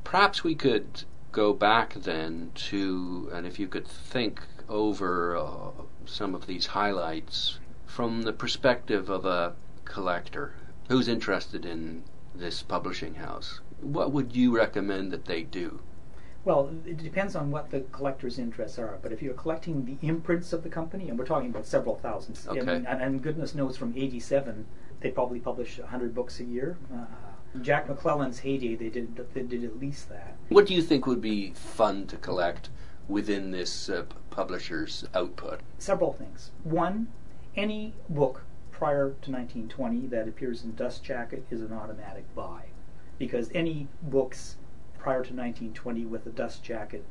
Perhaps 0.03 0.43
we 0.43 0.55
could 0.55 1.03
go 1.33 1.53
back 1.53 1.95
then 1.95 2.51
to, 2.55 3.29
and 3.33 3.45
if 3.45 3.59
you 3.59 3.67
could 3.67 3.87
think 3.87 4.41
over 4.69 5.35
uh, 5.35 5.71
some 6.05 6.33
of 6.35 6.47
these 6.47 6.67
highlights 6.67 7.59
from 7.93 8.23
the 8.23 8.33
perspective 8.33 9.07
of 9.07 9.23
a 9.23 9.53
collector 9.85 10.51
who's 10.89 11.07
interested 11.07 11.63
in 11.63 12.03
this 12.33 12.63
publishing 12.63 13.13
house, 13.15 13.59
what 13.81 14.11
would 14.11 14.35
you 14.35 14.55
recommend 14.55 15.11
that 15.11 15.25
they 15.25 15.43
do? 15.43 15.79
Well, 16.43 16.71
it 16.87 16.97
depends 16.97 17.35
on 17.35 17.51
what 17.51 17.69
the 17.69 17.81
collector's 17.91 18.39
interests 18.39 18.79
are. 18.79 18.97
But 19.03 19.11
if 19.11 19.21
you're 19.21 19.35
collecting 19.35 19.85
the 19.85 20.07
imprints 20.07 20.53
of 20.53 20.63
the 20.63 20.69
company, 20.69 21.07
and 21.07 21.19
we're 21.19 21.27
talking 21.27 21.51
about 21.51 21.67
several 21.67 21.95
thousands, 21.95 22.47
okay. 22.47 22.59
And, 22.59 22.87
and, 22.87 23.21
goodness 23.21 23.53
knows 23.53 23.77
from 23.77 23.93
'87 23.95 24.65
they 25.01 25.11
probably 25.11 25.39
publish 25.39 25.77
100 25.77 26.15
books 26.15 26.39
a 26.39 26.43
year. 26.43 26.77
Uh, 26.91 27.05
Jack 27.61 27.87
McClelland's 27.87 28.39
heyday, 28.39 28.75
they 28.75 28.89
did 28.89 29.15
they 29.35 29.43
did 29.43 29.63
at 29.63 29.79
least 29.79 30.09
that. 30.09 30.35
What 30.49 30.65
do 30.65 30.73
you 30.73 30.81
think 30.81 31.05
would 31.05 31.21
be 31.21 31.51
fun 31.51 32.07
to 32.07 32.17
collect 32.17 32.69
within 33.07 33.51
this 33.51 33.87
uh, 33.87 34.05
publisher's 34.31 35.05
output? 35.13 35.61
Several 35.77 36.11
things. 36.11 36.51
One, 36.63 37.07
any 37.55 37.93
book 38.09 38.43
prior 38.71 39.09
to 39.21 39.31
1920 39.31 40.07
that 40.07 40.27
appears 40.27 40.63
in 40.63 40.75
Dust 40.75 41.03
Jacket 41.03 41.45
is 41.51 41.61
an 41.61 41.71
automatic 41.71 42.25
buy, 42.35 42.63
because 43.17 43.49
any 43.53 43.87
books 44.01 44.57
prior 44.97 45.23
to 45.23 45.33
1920 45.33 46.05
with 46.05 46.25
a 46.25 46.29
Dust 46.29 46.63
Jacket, 46.63 47.05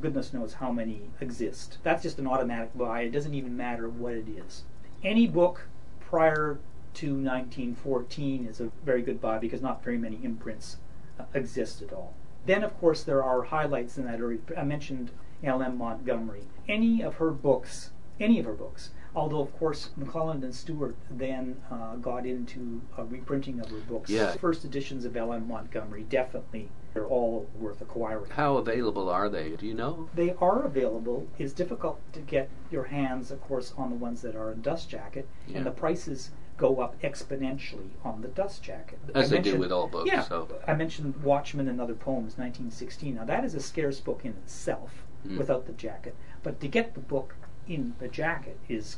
goodness 0.00 0.32
knows 0.32 0.54
how 0.54 0.70
many 0.70 1.10
exist. 1.20 1.78
That's 1.82 2.02
just 2.02 2.18
an 2.18 2.26
automatic 2.26 2.76
buy. 2.76 3.02
It 3.02 3.12
doesn't 3.12 3.34
even 3.34 3.56
matter 3.56 3.88
what 3.88 4.12
it 4.12 4.28
is. 4.28 4.64
Any 5.02 5.26
book 5.26 5.68
prior 6.00 6.58
to 6.94 7.06
1914 7.06 8.46
is 8.46 8.60
a 8.60 8.70
very 8.84 9.02
good 9.02 9.20
buy 9.20 9.38
because 9.38 9.62
not 9.62 9.84
very 9.84 9.98
many 9.98 10.18
imprints 10.22 10.76
uh, 11.18 11.24
exist 11.34 11.82
at 11.82 11.92
all. 11.92 12.14
Then, 12.46 12.62
of 12.62 12.78
course, 12.78 13.02
there 13.02 13.22
are 13.22 13.42
highlights 13.42 13.98
in 13.98 14.04
that. 14.04 14.20
I 14.56 14.64
mentioned 14.64 15.10
L.M. 15.42 15.76
Montgomery. 15.78 16.44
Any 16.68 17.02
of 17.02 17.16
her 17.16 17.30
books, 17.30 17.90
any 18.20 18.38
of 18.38 18.46
her 18.46 18.54
books, 18.54 18.90
although, 19.16 19.40
of 19.40 19.52
course, 19.58 19.90
McClelland 19.98 20.44
and 20.44 20.54
Stewart 20.54 20.94
then 21.10 21.56
uh, 21.70 21.96
got 21.96 22.26
into 22.26 22.82
a 22.98 23.04
reprinting 23.04 23.58
of 23.58 23.70
her 23.70 23.78
books. 23.78 24.10
Yeah. 24.10 24.32
First 24.34 24.64
editions 24.64 25.04
of 25.04 25.16
L.M. 25.16 25.48
Montgomery 25.48 26.04
definitely 26.04 26.68
they're 26.92 27.06
all 27.06 27.48
worth 27.58 27.80
acquiring. 27.80 28.30
How 28.30 28.56
available 28.56 29.10
are 29.10 29.28
they? 29.28 29.50
Do 29.50 29.66
you 29.66 29.74
know? 29.74 30.08
They 30.14 30.34
are 30.40 30.62
available. 30.62 31.26
It's 31.38 31.52
difficult 31.52 32.00
to 32.12 32.20
get 32.20 32.48
your 32.70 32.84
hands, 32.84 33.30
of 33.30 33.40
course, 33.42 33.74
on 33.76 33.90
the 33.90 33.96
ones 33.96 34.22
that 34.22 34.36
are 34.36 34.52
in 34.52 34.62
Dust 34.62 34.88
Jacket, 34.88 35.28
yeah. 35.46 35.58
and 35.58 35.66
the 35.66 35.72
prices 35.72 36.30
go 36.56 36.80
up 36.80 36.98
exponentially 37.02 37.90
on 38.02 38.22
the 38.22 38.28
dust 38.28 38.62
jacket. 38.62 38.98
As 39.14 39.30
I 39.30 39.36
they 39.36 39.42
do 39.42 39.58
with 39.58 39.70
all 39.70 39.88
books. 39.88 40.08
Yeah, 40.10 40.22
so. 40.22 40.48
I 40.66 40.72
mentioned 40.72 41.22
Watchman 41.22 41.68
and 41.68 41.82
Other 41.82 41.94
Poems, 41.94 42.38
1916. 42.38 43.14
Now 43.14 43.24
that 43.24 43.44
is 43.44 43.54
a 43.54 43.60
scarce 43.60 44.00
book 44.00 44.22
in 44.24 44.30
itself, 44.30 45.04
mm. 45.26 45.36
without 45.36 45.66
the 45.66 45.72
jacket. 45.72 46.14
But 46.42 46.60
to 46.60 46.68
get 46.68 46.94
the 46.94 47.00
book 47.00 47.34
in 47.68 47.94
the 47.98 48.08
jacket 48.08 48.58
is 48.68 48.96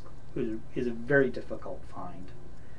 is 0.74 0.86
a 0.86 0.92
very 0.92 1.30
difficult 1.30 1.80
find. 1.92 2.30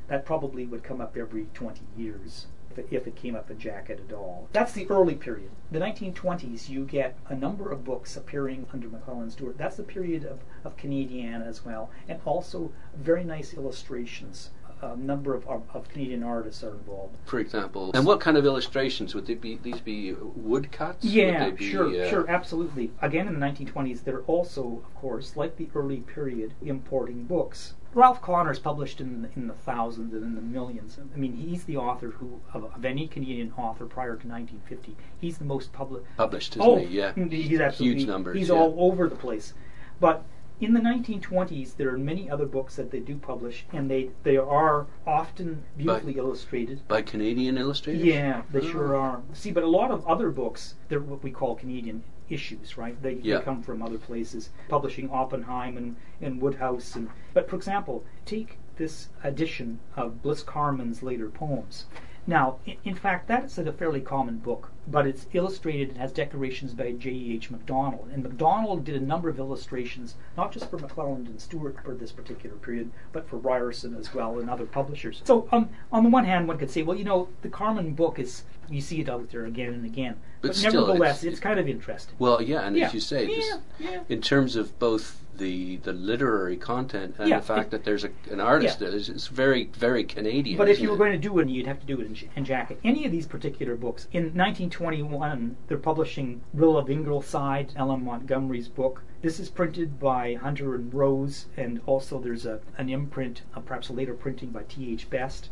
That 0.07 0.25
probably 0.25 0.65
would 0.65 0.83
come 0.83 1.01
up 1.01 1.17
every 1.17 1.47
20 1.53 1.81
years 1.97 2.47
if 2.71 2.79
it, 2.79 2.87
if 2.91 3.07
it 3.07 3.15
came 3.15 3.35
up 3.35 3.49
a 3.49 3.53
jacket 3.53 3.99
at 4.07 4.13
all. 4.13 4.47
That's 4.53 4.71
the 4.71 4.89
early 4.89 5.15
period. 5.15 5.49
The 5.71 5.79
1920s, 5.79 6.69
you 6.69 6.85
get 6.85 7.17
a 7.27 7.35
number 7.35 7.71
of 7.71 7.83
books 7.83 8.15
appearing 8.15 8.67
under 8.71 8.87
McClelland 8.87 9.31
Stewart. 9.31 9.57
That's 9.57 9.75
the 9.77 9.83
period 9.83 10.23
of, 10.23 10.39
of 10.63 10.77
Canadiana 10.77 11.47
as 11.47 11.65
well, 11.65 11.89
and 12.07 12.19
also 12.25 12.71
very 12.95 13.23
nice 13.23 13.53
illustrations 13.53 14.51
a 14.81 14.95
number 14.95 15.33
of, 15.33 15.47
of, 15.47 15.89
Canadian 15.89 16.23
artists 16.23 16.63
are 16.63 16.71
involved. 16.71 17.17
For 17.25 17.39
example, 17.39 17.91
and 17.93 18.05
what 18.05 18.19
kind 18.19 18.37
of 18.37 18.45
illustrations 18.45 19.13
would 19.13 19.25
they 19.25 19.35
be? 19.35 19.57
These 19.57 19.81
be 19.81 20.13
woodcuts? 20.13 20.97
Yeah, 21.01 21.49
be, 21.49 21.69
sure, 21.69 21.87
uh, 21.87 22.09
sure, 22.09 22.29
absolutely. 22.29 22.91
Again, 23.01 23.27
in 23.27 23.39
the 23.39 23.45
1920s, 23.45 24.03
they're 24.03 24.21
also, 24.21 24.81
of 24.85 24.95
course, 24.95 25.35
like 25.35 25.57
the 25.57 25.69
early 25.75 26.01
period, 26.01 26.53
importing 26.61 27.25
books. 27.25 27.73
Ralph 27.93 28.21
Connors 28.21 28.59
published 28.59 29.01
in 29.01 29.29
in 29.35 29.47
the 29.47 29.53
thousands 29.53 30.13
and 30.13 30.23
in 30.23 30.35
the 30.35 30.41
millions. 30.41 30.99
I 31.13 31.17
mean, 31.17 31.33
he's 31.33 31.63
the 31.63 31.77
author 31.77 32.11
who 32.11 32.39
of, 32.53 32.65
of 32.65 32.85
any 32.85 33.07
Canadian 33.07 33.51
author 33.57 33.85
prior 33.85 34.15
to 34.15 34.27
1950. 34.27 34.95
He's 35.19 35.39
the 35.39 35.45
most 35.45 35.73
public 35.73 36.03
published, 36.15 36.55
isn't 36.55 36.61
oh, 36.61 36.75
he? 36.75 36.97
Yeah, 36.97 37.13
he's 37.15 37.59
absolutely 37.59 38.01
huge 38.01 38.07
numbers. 38.07 38.37
He's 38.37 38.49
yeah. 38.49 38.55
all 38.55 38.75
over 38.77 39.09
the 39.09 39.15
place, 39.15 39.53
but 39.99 40.23
in 40.61 40.73
the 40.73 40.79
1920s, 40.79 41.77
there 41.77 41.89
are 41.89 41.97
many 41.97 42.29
other 42.29 42.45
books 42.45 42.75
that 42.75 42.91
they 42.91 42.99
do 42.99 43.15
publish, 43.15 43.65
and 43.71 43.89
they, 43.89 44.09
they 44.23 44.35
are 44.37 44.87
often 45.07 45.63
beautifully 45.77 46.13
by, 46.13 46.19
illustrated. 46.19 46.87
By 46.87 47.01
Canadian 47.01 47.57
illustrators? 47.57 48.03
Yeah, 48.03 48.41
they 48.51 48.59
oh. 48.59 48.71
sure 48.71 48.95
are. 48.95 49.21
See, 49.33 49.51
but 49.51 49.63
a 49.63 49.67
lot 49.67 49.91
of 49.91 50.05
other 50.05 50.29
books, 50.29 50.75
they're 50.89 50.99
what 50.99 51.23
we 51.23 51.31
call 51.31 51.55
Canadian 51.55 52.03
issues, 52.29 52.77
right? 52.77 53.01
They, 53.01 53.13
yeah. 53.13 53.37
they 53.37 53.43
come 53.45 53.63
from 53.63 53.81
other 53.81 53.97
places, 53.97 54.49
publishing 54.67 55.09
Oppenheim 55.09 55.77
and, 55.77 55.95
and 56.21 56.41
Wodehouse. 56.41 56.95
And, 56.95 57.09
but 57.33 57.49
for 57.49 57.55
example, 57.55 58.03
take 58.25 58.57
this 58.75 59.09
edition 59.23 59.79
of 59.95 60.21
Bliss 60.21 60.43
Carman's 60.43 61.01
later 61.01 61.29
poems. 61.29 61.85
Now, 62.29 62.59
in, 62.63 62.77
in 62.85 62.93
fact, 62.93 63.27
that's 63.27 63.57
a 63.57 63.73
fairly 63.73 64.01
common 64.01 64.37
book, 64.37 64.69
but 64.87 65.07
it's 65.07 65.25
illustrated 65.33 65.89
and 65.89 65.97
has 65.97 66.11
decorations 66.11 66.75
by 66.75 66.91
J.E.H. 66.91 67.49
MacDonald. 67.49 68.07
And 68.13 68.21
MacDonald 68.21 68.85
did 68.85 68.95
a 68.95 69.03
number 69.03 69.29
of 69.29 69.39
illustrations, 69.39 70.13
not 70.37 70.51
just 70.51 70.69
for 70.69 70.77
McClelland 70.77 71.25
and 71.25 71.41
Stewart 71.41 71.77
for 71.83 71.95
this 71.95 72.11
particular 72.11 72.55
period, 72.57 72.91
but 73.11 73.27
for 73.27 73.37
Ryerson 73.37 73.95
as 73.95 74.13
well 74.13 74.37
and 74.37 74.47
other 74.47 74.67
publishers. 74.67 75.23
So, 75.25 75.49
um, 75.51 75.69
on 75.91 76.03
the 76.03 76.09
one 76.11 76.25
hand, 76.25 76.47
one 76.47 76.59
could 76.59 76.69
say, 76.69 76.83
well, 76.83 76.95
you 76.95 77.03
know, 77.03 77.29
the 77.41 77.49
Carman 77.49 77.95
book 77.95 78.19
is, 78.19 78.43
you 78.69 78.79
see 78.79 79.01
it 79.01 79.09
out 79.09 79.31
there 79.31 79.45
again 79.45 79.73
and 79.73 79.83
again. 79.83 80.17
But, 80.41 80.49
but 80.49 80.55
still, 80.55 80.85
nevertheless, 80.85 81.23
it's, 81.23 81.33
it's, 81.33 81.39
kind 81.39 81.59
of 81.59 81.67
interesting. 81.67 82.13
Well, 82.19 82.43
yeah, 82.43 82.61
and 82.61 82.77
yeah. 82.77 82.85
as 82.85 82.93
you 82.93 82.99
say, 82.99 83.25
yeah, 83.25 83.57
yeah. 83.79 84.03
in 84.07 84.21
terms 84.21 84.55
of 84.55 84.77
both 84.77 85.19
the 85.39 85.77
the 85.77 85.93
literary 85.93 86.57
content 86.57 87.15
and 87.17 87.29
yeah, 87.29 87.39
the 87.39 87.45
fact 87.45 87.67
it, 87.67 87.71
that 87.71 87.83
there's 87.83 88.03
a, 88.03 88.11
an 88.29 88.39
artist 88.39 88.79
yeah. 88.79 88.89
there 88.89 88.97
it's 88.97 89.27
very 89.27 89.65
very 89.73 90.03
Canadian. 90.03 90.57
But 90.57 90.69
if 90.69 90.79
you 90.79 90.89
it? 90.89 90.91
were 90.91 90.97
going 90.97 91.13
to 91.13 91.17
do 91.17 91.39
it, 91.39 91.49
you'd 91.49 91.65
have 91.65 91.79
to 91.79 91.85
do 91.85 91.99
it 91.99 92.05
in, 92.05 92.29
in 92.35 92.45
jacket. 92.45 92.79
Any 92.83 93.05
of 93.05 93.11
these 93.11 93.25
particular 93.25 93.75
books 93.75 94.07
in 94.11 94.25
1921, 94.25 95.57
they're 95.67 95.77
publishing 95.77 96.41
Rilla 96.53 96.79
of 96.79 96.89
Ingleside, 96.89 97.73
L.M. 97.75 98.05
Montgomery's 98.05 98.67
book. 98.67 99.01
This 99.21 99.39
is 99.39 99.49
printed 99.49 99.99
by 99.99 100.35
Hunter 100.35 100.75
and 100.75 100.93
Rose, 100.93 101.47
and 101.57 101.81
also 101.85 102.19
there's 102.19 102.45
a 102.45 102.59
an 102.77 102.89
imprint, 102.89 103.41
uh, 103.55 103.61
perhaps 103.61 103.89
a 103.89 103.93
later 103.93 104.13
printing 104.13 104.49
by 104.49 104.63
T.H. 104.63 105.09
Best 105.09 105.49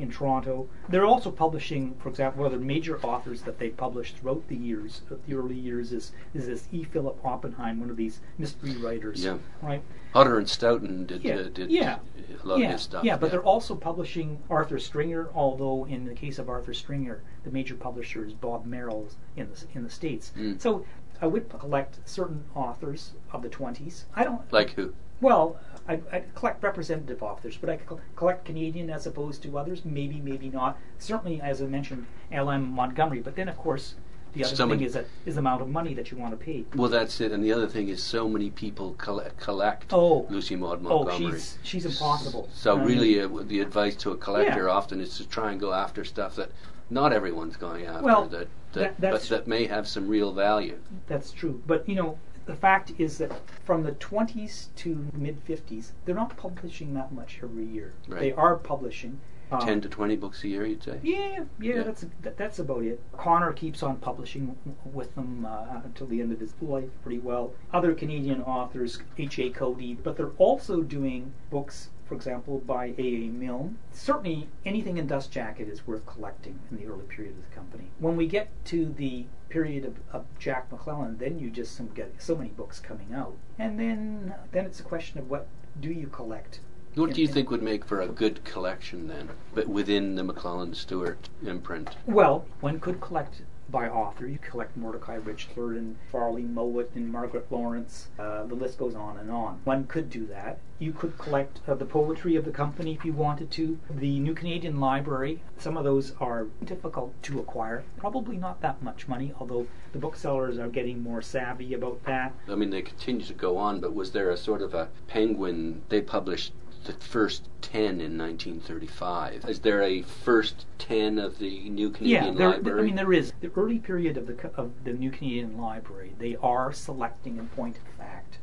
in 0.00 0.10
Toronto. 0.10 0.68
They're 0.88 1.04
also 1.04 1.30
publishing, 1.30 1.94
for 2.00 2.08
example, 2.08 2.44
other 2.44 2.58
major 2.58 3.00
authors 3.00 3.42
that 3.42 3.58
they 3.58 3.70
published 3.70 4.18
throughout 4.18 4.46
the 4.48 4.56
years, 4.56 5.02
the 5.08 5.34
early 5.34 5.54
years, 5.54 5.92
is, 5.92 6.12
is 6.34 6.46
this 6.46 6.68
E. 6.72 6.84
Philip 6.84 7.18
Oppenheim, 7.24 7.80
one 7.80 7.90
of 7.90 7.96
these 7.96 8.20
mystery 8.38 8.76
writers. 8.76 9.24
Yeah. 9.24 9.38
Right? 9.62 9.82
Hodder 10.12 10.38
and 10.38 10.48
Stoughton 10.48 11.06
did, 11.06 11.22
yeah. 11.22 11.34
uh, 11.36 11.42
did 11.44 11.70
yeah. 11.70 11.98
a 12.42 12.46
lot 12.46 12.58
yeah. 12.58 12.66
of 12.66 12.72
his 12.72 12.82
stuff. 12.82 13.04
Yeah, 13.04 13.16
but 13.16 13.26
yeah. 13.26 13.30
they're 13.32 13.42
also 13.42 13.74
publishing 13.74 14.38
Arthur 14.50 14.78
Stringer, 14.78 15.28
although 15.34 15.86
in 15.86 16.04
the 16.04 16.14
case 16.14 16.38
of 16.38 16.48
Arthur 16.48 16.74
Stringer, 16.74 17.22
the 17.44 17.50
major 17.50 17.74
publisher 17.74 18.24
is 18.24 18.32
Bobbs-Merrill 18.34 19.08
in 19.36 19.48
the, 19.50 19.64
in 19.74 19.84
the 19.84 19.90
States. 19.90 20.32
Mm. 20.36 20.60
So 20.60 20.84
I 21.22 21.26
would 21.26 21.48
collect 21.50 21.98
certain 22.08 22.44
authors 22.54 23.12
of 23.32 23.42
the 23.42 23.48
20s. 23.48 24.04
I 24.14 24.24
don't. 24.24 24.50
Like 24.52 24.70
who? 24.70 24.94
Well, 25.20 25.60
I, 25.90 26.00
I 26.12 26.22
collect 26.36 26.62
representative 26.62 27.20
authors, 27.20 27.56
but 27.56 27.68
I 27.68 27.80
collect 28.14 28.44
Canadian 28.44 28.90
as 28.90 29.06
opposed 29.06 29.42
to 29.42 29.58
others. 29.58 29.84
Maybe, 29.84 30.20
maybe 30.20 30.48
not. 30.48 30.78
Certainly, 30.98 31.40
as 31.40 31.60
I 31.60 31.66
mentioned, 31.66 32.06
L.M. 32.30 32.70
Montgomery. 32.70 33.20
But 33.20 33.34
then, 33.34 33.48
of 33.48 33.56
course, 33.56 33.96
the 34.32 34.44
other 34.44 34.54
so 34.54 34.68
thing 34.68 34.82
is 34.82 34.92
that 34.92 35.06
is 35.26 35.34
the 35.34 35.40
amount 35.40 35.62
of 35.62 35.68
money 35.68 35.92
that 35.94 36.12
you 36.12 36.16
want 36.16 36.30
to 36.30 36.36
pay. 36.36 36.64
Well, 36.76 36.88
that's 36.88 37.20
it. 37.20 37.32
And 37.32 37.42
the 37.42 37.52
other 37.52 37.66
thing 37.66 37.88
is, 37.88 38.00
so 38.00 38.28
many 38.28 38.50
people 38.50 38.94
collect, 38.98 39.40
collect 39.40 39.92
oh, 39.92 40.26
Lucy 40.30 40.54
Maud 40.54 40.78
oh, 40.86 41.02
Montgomery. 41.02 41.26
Oh, 41.26 41.30
she's 41.32 41.58
she's 41.64 41.86
impossible. 41.86 42.48
So 42.52 42.78
I 42.78 42.84
really, 42.84 43.20
uh, 43.20 43.28
the 43.42 43.58
advice 43.58 43.96
to 43.96 44.12
a 44.12 44.16
collector 44.16 44.66
yeah. 44.66 44.72
often 44.72 45.00
is 45.00 45.16
to 45.16 45.26
try 45.26 45.50
and 45.50 45.58
go 45.58 45.72
after 45.72 46.04
stuff 46.04 46.36
that 46.36 46.52
not 46.88 47.12
everyone's 47.12 47.56
going 47.56 47.86
after. 47.86 48.04
Well, 48.04 48.26
that, 48.28 48.46
that, 48.74 49.00
that 49.00 49.10
but 49.10 49.22
that 49.22 49.48
may 49.48 49.66
have 49.66 49.88
some 49.88 50.06
real 50.06 50.32
value. 50.32 50.78
That's 51.08 51.32
true. 51.32 51.60
But 51.66 51.88
you 51.88 51.96
know, 51.96 52.18
the 52.46 52.56
fact 52.56 52.92
is 52.98 53.18
that 53.18 53.32
from 53.64 53.82
the 53.82 53.92
20s 53.92 54.68
to 54.76 55.06
mid 55.12 55.44
50s, 55.46 55.92
they're 56.04 56.14
not 56.14 56.36
publishing 56.36 56.94
that 56.94 57.12
much 57.12 57.40
every 57.42 57.64
year. 57.64 57.92
Right. 58.08 58.20
They 58.20 58.32
are 58.32 58.56
publishing. 58.56 59.20
Um, 59.52 59.60
10 59.60 59.80
to 59.80 59.88
20 59.88 60.16
books 60.16 60.44
a 60.44 60.48
year, 60.48 60.64
you'd 60.64 60.82
say? 60.82 61.00
Yeah, 61.02 61.44
yeah, 61.60 61.74
yeah. 61.74 61.82
that's 61.82 62.06
that, 62.22 62.36
that's 62.36 62.60
about 62.60 62.84
it. 62.84 63.00
Connor 63.16 63.52
keeps 63.52 63.82
on 63.82 63.96
publishing 63.96 64.56
with 64.84 65.14
them 65.16 65.44
uh, 65.44 65.80
until 65.84 66.06
the 66.06 66.20
end 66.20 66.32
of 66.32 66.38
his 66.38 66.54
life 66.60 66.90
pretty 67.02 67.18
well. 67.18 67.52
Other 67.72 67.92
Canadian 67.94 68.42
authors, 68.42 69.00
H.A. 69.18 69.50
Cody, 69.50 69.94
but 69.94 70.16
they're 70.16 70.36
also 70.38 70.82
doing 70.82 71.32
books 71.50 71.90
for 72.10 72.16
example, 72.16 72.58
by 72.66 72.86
A.A. 72.98 73.28
Milne. 73.28 73.78
Certainly, 73.92 74.48
anything 74.66 74.98
in 74.98 75.06
Dust 75.06 75.30
Jacket 75.30 75.68
is 75.68 75.86
worth 75.86 76.04
collecting 76.06 76.58
in 76.68 76.76
the 76.76 76.86
early 76.86 77.04
period 77.04 77.36
of 77.38 77.48
the 77.48 77.54
company. 77.54 77.84
When 78.00 78.16
we 78.16 78.26
get 78.26 78.48
to 78.64 78.86
the 78.86 79.26
period 79.48 79.84
of, 79.84 79.94
of 80.12 80.24
Jack 80.36 80.68
McClelland, 80.70 81.20
then 81.20 81.38
you 81.38 81.50
just 81.50 81.80
get 81.94 82.12
so 82.18 82.34
many 82.34 82.50
books 82.50 82.80
coming 82.80 83.14
out, 83.14 83.36
and 83.60 83.78
then 83.78 84.34
then 84.50 84.64
it's 84.64 84.80
a 84.80 84.82
question 84.82 85.20
of 85.20 85.30
what 85.30 85.46
do 85.80 85.92
you 85.92 86.08
collect. 86.08 86.58
What 86.96 87.14
do 87.14 87.20
you 87.20 87.28
think 87.28 87.48
would 87.48 87.62
make 87.62 87.84
for 87.84 88.00
a 88.00 88.08
good 88.08 88.42
collection 88.42 89.06
then, 89.06 89.28
but 89.54 89.68
within 89.68 90.16
the 90.16 90.24
McClelland 90.24 90.74
Stewart 90.74 91.28
imprint? 91.46 91.90
Well, 92.06 92.44
one 92.58 92.80
could 92.80 93.00
collect 93.00 93.42
by 93.70 93.88
author. 93.88 94.26
You 94.26 94.38
collect 94.38 94.76
Mordecai 94.76 95.18
Richler 95.18 95.76
and 95.76 95.96
Farley 96.10 96.42
Mowat 96.42 96.90
and 96.94 97.10
Margaret 97.10 97.46
Laurence. 97.50 98.08
Uh, 98.18 98.44
the 98.44 98.54
list 98.54 98.78
goes 98.78 98.94
on 98.94 99.18
and 99.18 99.30
on. 99.30 99.60
One 99.64 99.86
could 99.86 100.10
do 100.10 100.26
that. 100.26 100.58
You 100.78 100.92
could 100.92 101.18
collect 101.18 101.60
uh, 101.68 101.74
the 101.74 101.84
poetry 101.84 102.36
of 102.36 102.44
the 102.44 102.50
company 102.50 102.94
if 102.94 103.04
you 103.04 103.12
wanted 103.12 103.50
to. 103.52 103.78
The 103.90 104.18
New 104.18 104.34
Canadian 104.34 104.80
Library, 104.80 105.42
some 105.58 105.76
of 105.76 105.84
those 105.84 106.14
are 106.20 106.46
difficult 106.64 107.14
to 107.24 107.38
acquire. 107.38 107.84
Probably 107.98 108.36
not 108.36 108.60
that 108.62 108.82
much 108.82 109.06
money, 109.06 109.32
although 109.38 109.66
the 109.92 109.98
booksellers 109.98 110.58
are 110.58 110.68
getting 110.68 111.02
more 111.02 111.20
savvy 111.20 111.74
about 111.74 112.02
that. 112.04 112.32
I 112.48 112.54
mean, 112.54 112.70
they 112.70 112.82
continue 112.82 113.26
to 113.26 113.34
go 113.34 113.56
on, 113.58 113.80
but 113.80 113.94
was 113.94 114.12
there 114.12 114.30
a 114.30 114.36
sort 114.36 114.62
of 114.62 114.72
a 114.74 114.88
penguin? 115.06 115.82
They 115.90 116.00
published 116.00 116.52
the 116.84 116.92
first 116.94 117.48
10 117.62 118.00
in 118.00 118.18
1935. 118.18 119.44
Is 119.48 119.60
there 119.60 119.82
a 119.82 120.02
first 120.02 120.66
10 120.78 121.18
of 121.18 121.38
the 121.38 121.68
New 121.68 121.90
Canadian 121.90 122.24
yeah, 122.24 122.38
there, 122.38 122.48
Library? 122.50 122.80
I 122.80 122.84
mean, 122.84 122.96
there 122.96 123.12
is. 123.12 123.32
The 123.40 123.50
early 123.56 123.78
period 123.78 124.16
of 124.16 124.26
the, 124.26 124.50
of 124.54 124.72
the 124.84 124.92
New 124.92 125.10
Canadian 125.10 125.58
Library, 125.58 126.14
they 126.18 126.36
are 126.36 126.72
selecting, 126.72 127.36
in 127.38 127.48
point 127.48 127.76
of 127.76 127.82
fact, 127.98 128.38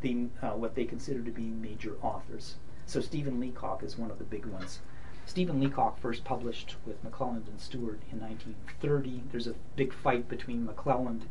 the, 0.00 0.26
uh, 0.42 0.50
what 0.50 0.74
they 0.74 0.84
consider 0.84 1.22
to 1.22 1.30
be 1.30 1.42
major 1.42 1.96
authors. 2.02 2.56
So 2.86 3.00
Stephen 3.00 3.40
Leacock 3.40 3.82
is 3.82 3.96
one 3.96 4.10
of 4.10 4.18
the 4.18 4.24
big 4.24 4.46
ones. 4.46 4.80
Stephen 5.26 5.58
Leacock 5.58 5.98
first 5.98 6.22
published 6.24 6.76
with 6.84 7.02
McClelland 7.02 7.48
and 7.48 7.58
Stewart 7.58 8.00
in 8.12 8.20
1930. 8.20 9.22
There's 9.30 9.46
a 9.46 9.54
big 9.74 9.92
fight 9.92 10.28
between 10.28 10.66
McClelland 10.66 11.22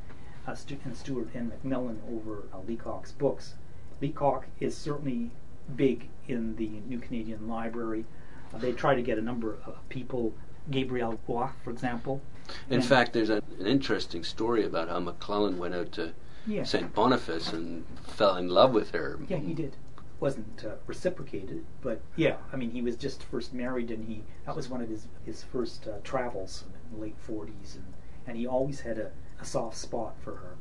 uh, 0.48 0.56
and 0.84 0.98
Stewart 0.98 1.30
and 1.34 1.50
Macmillan 1.50 2.02
over 2.12 2.44
uh, 2.52 2.60
Leacock's 2.68 3.12
books. 3.12 3.54
Leacock 4.02 4.48
is 4.60 4.76
certainly 4.76 5.32
big 5.76 6.10
in 6.28 6.56
the 6.56 6.82
New 6.88 7.00
Canadian 7.00 7.48
Library. 7.48 8.06
Uh, 8.54 8.58
they 8.58 8.72
try 8.72 8.96
to 8.96 9.02
get 9.02 9.18
a 9.18 9.22
number 9.22 9.58
of 9.66 9.78
people, 9.90 10.34
Gabriel 10.70 11.20
Bois, 11.28 11.52
for 11.64 11.72
example. 11.72 12.22
In 12.70 12.82
fact, 12.82 13.14
there's 13.14 13.30
a, 13.30 13.42
an 13.60 13.66
interesting 13.66 14.24
story 14.24 14.66
about 14.66 14.90
how 14.90 15.00
McClelland 15.00 15.58
went 15.58 15.74
out 15.74 15.92
to 15.94 16.14
yeah. 16.46 16.64
St. 16.64 16.94
Boniface 16.94 17.54
and 17.54 17.86
fell 18.04 18.36
in 18.36 18.50
love 18.50 18.74
with 18.74 18.92
her. 18.92 19.20
Yeah, 19.28 19.38
he 19.38 19.54
did. 19.54 19.76
Wasn't 20.20 20.64
uh, 20.66 20.76
reciprocated, 20.88 21.66
but 21.82 22.02
yeah, 22.16 22.38
I 22.52 22.56
mean, 22.56 22.72
he 22.72 22.82
was 22.82 22.96
just 22.96 23.24
first 23.24 23.54
married, 23.54 23.92
and 23.92 24.06
he 24.06 24.24
that 24.46 24.56
was 24.56 24.70
one 24.70 24.82
of 24.82 24.88
his 24.88 25.08
his 25.26 25.44
first 25.44 25.86
uh, 25.88 26.00
travels 26.04 26.64
in 26.92 26.98
the 26.98 27.02
late 27.02 27.18
40s, 27.28 27.76
and 27.76 27.94
and 28.26 28.38
he 28.38 28.48
always 28.48 28.82
had 28.82 28.98
a, 28.98 29.12
a 29.42 29.46
soft 29.46 29.76
spot 29.76 30.16
for 30.22 30.36
her. 30.36 30.56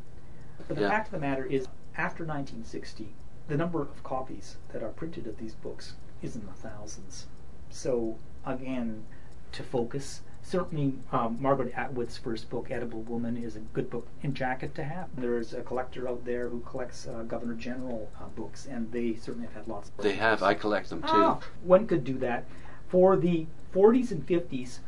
But 0.66 0.76
the 0.76 0.82
yeah. 0.82 0.88
fact 0.88 1.08
of 1.08 1.12
the 1.12 1.18
matter 1.18 1.44
is, 1.44 1.68
after 1.96 2.24
1960, 2.24 3.14
the 3.48 3.56
number 3.56 3.80
of 3.82 4.02
copies 4.02 4.56
that 4.72 4.82
are 4.82 4.90
printed 4.90 5.26
of 5.26 5.38
these 5.38 5.54
books 5.54 5.94
is 6.22 6.36
in 6.36 6.46
the 6.46 6.52
thousands. 6.52 7.26
So 7.70 8.18
again, 8.44 9.04
to 9.52 9.62
focus, 9.62 10.22
certainly 10.42 10.94
um, 11.12 11.38
Margaret 11.40 11.72
Atwood's 11.76 12.16
first 12.16 12.50
book, 12.50 12.70
Edible 12.70 13.02
Woman, 13.02 13.36
is 13.36 13.56
a 13.56 13.60
good 13.60 13.90
book 13.90 14.06
in 14.22 14.34
jacket 14.34 14.74
to 14.76 14.84
have. 14.84 15.08
There's 15.16 15.52
a 15.52 15.62
collector 15.62 16.08
out 16.08 16.24
there 16.24 16.48
who 16.48 16.60
collects 16.60 17.06
uh, 17.06 17.22
Governor 17.22 17.54
General 17.54 18.08
uh, 18.20 18.28
books, 18.28 18.66
and 18.66 18.90
they 18.92 19.14
certainly 19.14 19.46
have 19.46 19.54
had 19.54 19.68
lots. 19.68 19.88
of 19.88 19.96
They 19.98 20.14
have. 20.14 20.42
I 20.42 20.54
collect 20.54 20.90
them 20.90 21.02
too. 21.02 21.08
Ah, 21.10 21.40
one 21.62 21.86
could 21.86 22.04
do 22.04 22.18
that. 22.18 22.44
For 22.88 23.16
the 23.16 23.46
40s 23.74 24.10
and 24.10 24.26
50s, 24.26 24.78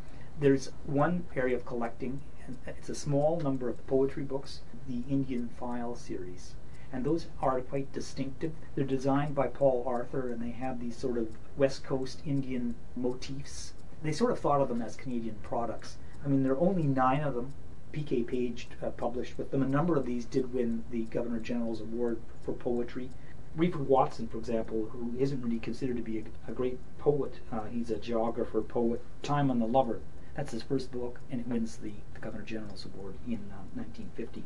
there's 0.41 0.71
one 0.85 1.25
area 1.35 1.57
of 1.57 1.65
collecting, 1.65 2.21
and 2.47 2.59
it's 2.67 2.89
a 2.89 2.95
small 2.95 3.41
number 3.41 3.69
of 3.69 3.87
poetry 3.87 4.25
books, 4.25 4.61
the 4.89 5.03
Indian 5.09 5.49
File 5.59 5.97
series. 5.97 6.55
And 6.95 7.05
those 7.05 7.27
are 7.43 7.61
quite 7.61 7.93
distinctive. 7.93 8.53
They're 8.77 8.85
designed 8.85 9.35
by 9.35 9.49
Paul 9.49 9.83
Arthur, 9.85 10.31
and 10.31 10.41
they 10.41 10.53
have 10.53 10.79
these 10.79 10.97
sort 10.97 11.19
of 11.19 11.37
West 11.57 11.83
Coast 11.83 12.23
Indian 12.25 12.77
motifs. 12.95 13.73
They 14.05 14.13
sort 14.13 14.31
of 14.31 14.39
thought 14.39 14.61
of 14.61 14.69
them 14.69 14.81
as 14.81 14.95
Canadian 14.95 15.35
products. 15.43 15.97
I 16.25 16.29
mean, 16.29 16.45
there 16.45 16.53
are 16.53 16.61
only 16.61 16.85
nine 16.85 17.23
of 17.23 17.35
them. 17.35 17.53
PK 17.93 18.25
Page 18.25 18.69
uh, 18.81 18.91
published 18.91 19.37
with 19.37 19.51
them. 19.51 19.61
A 19.61 19.67
number 19.67 19.97
of 19.97 20.07
these 20.07 20.25
did 20.25 20.55
win 20.55 20.85
the 20.93 21.03
Governor 21.07 21.41
General's 21.41 21.81
Award 21.81 22.21
for 22.45 22.53
Poetry. 22.53 23.11
Reeford 23.57 23.89
Watson, 23.89 24.29
for 24.29 24.39
example, 24.39 24.91
who 24.93 25.17
isn't 25.19 25.43
really 25.43 25.59
considered 25.59 25.97
to 25.97 26.03
be 26.03 26.19
a, 26.21 26.25
a 26.47 26.55
great 26.55 26.79
poet, 26.99 27.41
uh, 27.51 27.65
he's 27.65 27.91
a 27.91 27.99
geographer, 27.99 28.63
poet. 28.63 29.03
Time 29.25 29.51
on 29.51 29.59
the 29.59 29.67
Lover, 29.67 29.99
that's 30.37 30.53
his 30.53 30.63
first 30.63 30.93
book, 30.93 31.19
and 31.29 31.41
it 31.41 31.49
wins 31.49 31.77
the, 31.79 31.95
the 32.15 32.21
Governor 32.21 32.45
General's 32.45 32.87
Award 32.87 33.15
in 33.27 33.51
uh, 33.51 33.67
1950. 33.75 34.45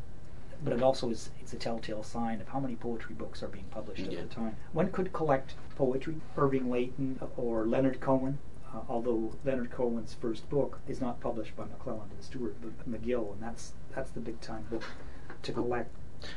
But 0.63 0.73
it 0.73 0.83
also 0.83 1.11
is 1.11 1.31
it's 1.41 1.53
a 1.53 1.57
telltale 1.57 2.03
sign 2.03 2.41
of 2.41 2.49
how 2.49 2.59
many 2.61 2.75
poetry 2.77 3.15
books 3.15 3.43
are 3.43 3.49
being 3.49 3.67
published 3.71 4.01
Yeah. 4.11 4.19
at 4.21 4.29
the 4.29 4.35
time. 4.35 4.57
One 4.73 4.91
could 4.91 5.13
collect 5.13 5.55
poetry, 5.77 6.17
Irving 6.37 6.71
Layton 6.71 7.21
or 7.37 7.65
Leonard 7.67 8.01
Cohen, 8.01 8.39
uh, 8.75 8.81
although 8.89 9.33
Leonard 9.45 9.71
Cohen's 9.71 10.15
first 10.15 10.49
book 10.51 10.81
is 10.89 11.01
not 11.01 11.21
published 11.21 11.55
by 11.57 11.65
McClelland 11.65 12.11
and 12.11 12.23
Stewart, 12.23 12.57
but 12.61 12.91
McGill, 12.91 13.33
and 13.33 13.43
that's 13.43 13.73
that's 13.95 14.11
the 14.11 14.21
big 14.21 14.41
time 14.41 14.67
book 14.71 14.83
to 15.43 15.53
collect. 15.53 15.91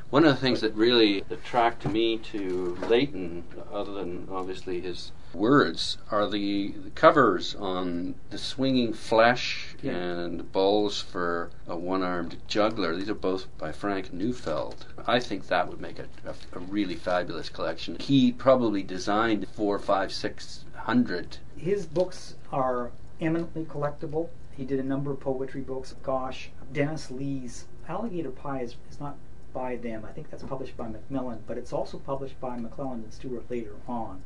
One 0.09 0.25
of 0.25 0.35
the 0.35 0.41
things 0.41 0.61
that 0.61 0.73
really 0.75 1.23
attracted 1.29 1.91
me 1.91 2.17
to 2.17 2.77
Layton, 2.88 3.45
other 3.71 3.93
than 3.93 4.27
obviously 4.29 4.81
his 4.81 5.11
words, 5.33 5.97
are 6.11 6.27
the, 6.29 6.71
the 6.71 6.89
covers 6.91 7.55
on 7.55 8.15
the 8.29 8.38
swinging 8.38 8.93
flesh 8.93 9.75
Yeah. 9.81 9.93
and 9.93 10.51
balls 10.51 11.01
for 11.01 11.50
a 11.67 11.77
one-armed 11.77 12.38
juggler. 12.47 12.95
These 12.95 13.09
are 13.09 13.15
both 13.15 13.47
by 13.57 13.71
Frank 13.71 14.13
Newfeld. 14.13 14.75
I 15.07 15.19
think 15.19 15.47
that 15.47 15.69
would 15.69 15.79
make 15.81 15.97
it 15.97 16.09
a, 16.25 16.35
a 16.55 16.59
really 16.59 16.95
fabulous 16.95 17.50
collection. 17.50 17.97
He 18.00 18.31
probably 18.33 18.83
designed 18.83 19.47
four, 19.53 19.79
five, 19.79 20.11
six 20.11 20.65
hundred. 20.75 21.38
His 21.57 21.85
books 21.85 22.35
are 22.51 22.91
eminently 23.19 23.63
collectible. 23.63 24.29
He 24.51 24.65
did 24.65 24.79
a 24.79 24.83
number 24.83 25.11
of 25.11 25.19
poetry 25.21 25.61
books. 25.61 25.95
Gosh, 26.03 26.50
Dennis 26.73 27.09
Lee's 27.09 27.65
Alligator 27.88 28.31
Pie 28.31 28.61
is, 28.61 28.75
is 28.91 29.00
not 29.00 29.15
by 29.53 29.75
them. 29.75 30.05
I 30.05 30.12
think 30.12 30.29
that's 30.29 30.43
published 30.43 30.77
by 30.77 30.88
Macmillan, 30.88 31.39
but 31.48 31.58
it's 31.58 31.74
also 31.74 31.98
published 31.98 32.39
by 32.39 32.58
McClelland 32.58 33.03
and 33.03 33.13
Stewart 33.13 33.50
later 33.50 33.75
on. 33.88 34.22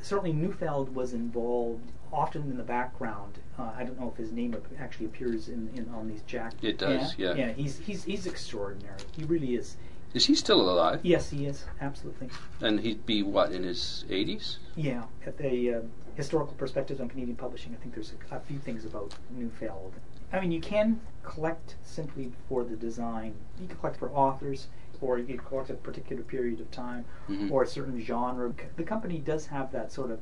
Certainly, 0.00 0.34
Newfeld 0.34 0.92
was 0.92 1.12
involved 1.12 1.92
often 2.12 2.42
in 2.42 2.56
the 2.56 2.64
background. 2.64 3.38
Uh, 3.58 3.70
I 3.76 3.84
don't 3.84 3.98
know 3.98 4.10
if 4.10 4.16
his 4.16 4.32
name 4.32 4.56
actually 4.78 5.06
appears 5.06 5.48
in, 5.48 5.70
in 5.74 5.88
on 5.94 6.08
these 6.08 6.22
jackets. 6.22 6.62
It 6.62 6.78
does, 6.78 7.14
yeah. 7.16 7.34
Yeah, 7.34 7.52
he's 7.52 7.78
he's 7.78 8.04
he's 8.04 8.26
extraordinary. 8.26 8.98
He 9.16 9.24
really 9.24 9.54
is. 9.54 9.76
Is 10.14 10.26
he 10.26 10.34
still 10.34 10.60
alive? 10.60 11.00
Yes, 11.02 11.30
he 11.30 11.46
is 11.46 11.64
absolutely. 11.80 12.28
And 12.60 12.80
he'd 12.80 13.06
be 13.06 13.22
what 13.22 13.52
in 13.52 13.62
his 13.62 14.04
eighties? 14.10 14.58
Yeah, 14.76 15.04
at 15.24 15.38
the 15.38 15.74
uh, 15.74 15.80
historical 16.16 16.54
perspectives 16.54 17.00
on 17.00 17.08
Canadian 17.08 17.36
publishing, 17.36 17.74
I 17.74 17.82
think 17.82 17.94
there's 17.94 18.12
a, 18.30 18.36
a 18.36 18.40
few 18.40 18.58
things 18.58 18.84
about 18.84 19.14
Newfeld. 19.34 19.92
I 20.32 20.40
mean, 20.40 20.50
you 20.50 20.60
can 20.60 21.00
collect 21.22 21.76
simply 21.82 22.32
for 22.48 22.64
the 22.64 22.74
design. 22.76 23.34
You 23.60 23.68
can 23.68 23.76
collect 23.76 23.98
for 23.98 24.10
authors, 24.10 24.68
or 25.00 25.18
you 25.18 25.26
can 25.26 25.38
collect 25.38 25.70
a 25.70 25.74
particular 25.74 26.22
period 26.22 26.60
of 26.60 26.70
time, 26.70 27.04
Mhm. 27.28 27.50
or 27.50 27.62
a 27.62 27.66
certain 27.66 28.00
genre. 28.00 28.52
The 28.76 28.82
company 28.82 29.18
does 29.18 29.46
have 29.46 29.72
that 29.72 29.92
sort 29.92 30.10
of 30.10 30.20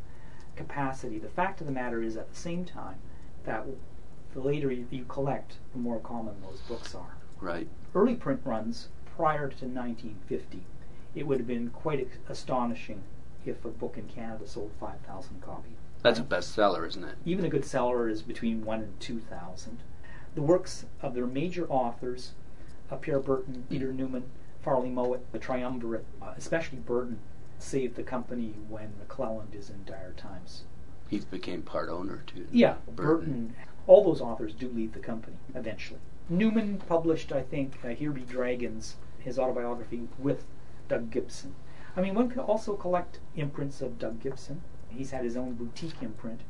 capacity. 0.56 1.18
The 1.18 1.28
fact 1.28 1.60
of 1.60 1.66
the 1.66 1.72
matter 1.72 2.02
is, 2.02 2.16
at 2.16 2.28
the 2.28 2.34
same 2.36 2.64
time, 2.64 2.96
that 3.44 3.64
the 4.34 4.40
later 4.40 4.70
you, 4.70 4.86
you 4.90 5.04
collect, 5.04 5.58
the 5.72 5.78
more 5.78 6.00
common 6.00 6.34
those 6.42 6.60
books 6.62 6.94
are 6.94 7.14
Right. 7.40 7.68
early 7.94 8.16
print 8.16 8.40
runs 8.44 8.88
prior 9.16 9.48
to 9.48 9.66
1950, 9.66 10.64
it 11.14 11.26
would 11.26 11.38
have 11.38 11.46
been 11.46 11.70
quite 11.70 12.08
astonishing 12.28 13.02
if 13.46 13.64
a 13.64 13.68
book 13.68 13.96
in 13.96 14.06
Canada 14.06 14.46
sold 14.46 14.72
5,000 14.78 15.40
copies. 15.40 15.76
That's 16.02 16.18
a 16.18 16.22
bestseller, 16.24 16.86
isn't 16.86 17.04
it? 17.04 17.16
Even 17.24 17.44
a 17.44 17.48
good 17.48 17.64
seller 17.64 18.08
is 18.08 18.22
between 18.22 18.64
1 18.64 18.80
and 18.82 18.98
2,000. 19.00 19.82
The 20.34 20.42
works 20.42 20.86
of 21.02 21.14
their 21.14 21.26
major 21.26 21.66
authors, 21.68 22.32
uh, 22.90 22.96
Pierre 22.96 23.18
Berton, 23.18 23.64
Peter 23.68 23.92
Newman, 23.92 24.24
Farley 24.62 24.90
Mowat, 24.90 25.32
the 25.32 25.38
triumvirate, 25.38 26.04
uh, 26.22 26.34
especially 26.36 26.78
Berton, 26.78 27.18
saved 27.58 27.96
the 27.96 28.02
company 28.02 28.54
when 28.68 28.92
McClelland 29.00 29.54
is 29.54 29.70
in 29.70 29.84
dire 29.84 30.12
times. 30.16 30.64
He 31.08 31.18
became 31.18 31.62
part 31.62 31.88
owner 31.88 32.22
too. 32.26 32.46
Yeah, 32.52 32.76
Berton. 32.86 32.94
Berton. 32.96 33.56
All 33.86 34.04
those 34.04 34.20
authors 34.20 34.54
do 34.54 34.68
leave 34.68 34.92
the 34.92 35.00
company 35.00 35.36
eventually. 35.54 36.00
Newman 36.28 36.80
published, 36.86 37.32
I 37.32 37.42
think, 37.42 37.78
uh, 37.84 37.88
Here 37.88 38.12
Be 38.12 38.20
Dragons, 38.20 38.96
his 39.18 39.36
autobiography, 39.38 40.08
with 40.18 40.44
Doug 40.88 41.10
Gibson. 41.10 41.56
I 41.96 42.00
mean, 42.02 42.14
one 42.14 42.28
could 42.28 42.38
also 42.38 42.76
collect 42.76 43.18
imprints 43.34 43.82
of 43.82 43.98
Doug 43.98 44.20
Gibson. 44.20 44.62
He's 44.90 45.10
had 45.10 45.24
his 45.24 45.36
own 45.36 45.54
boutique 45.54 46.00
imprint. 46.00 46.42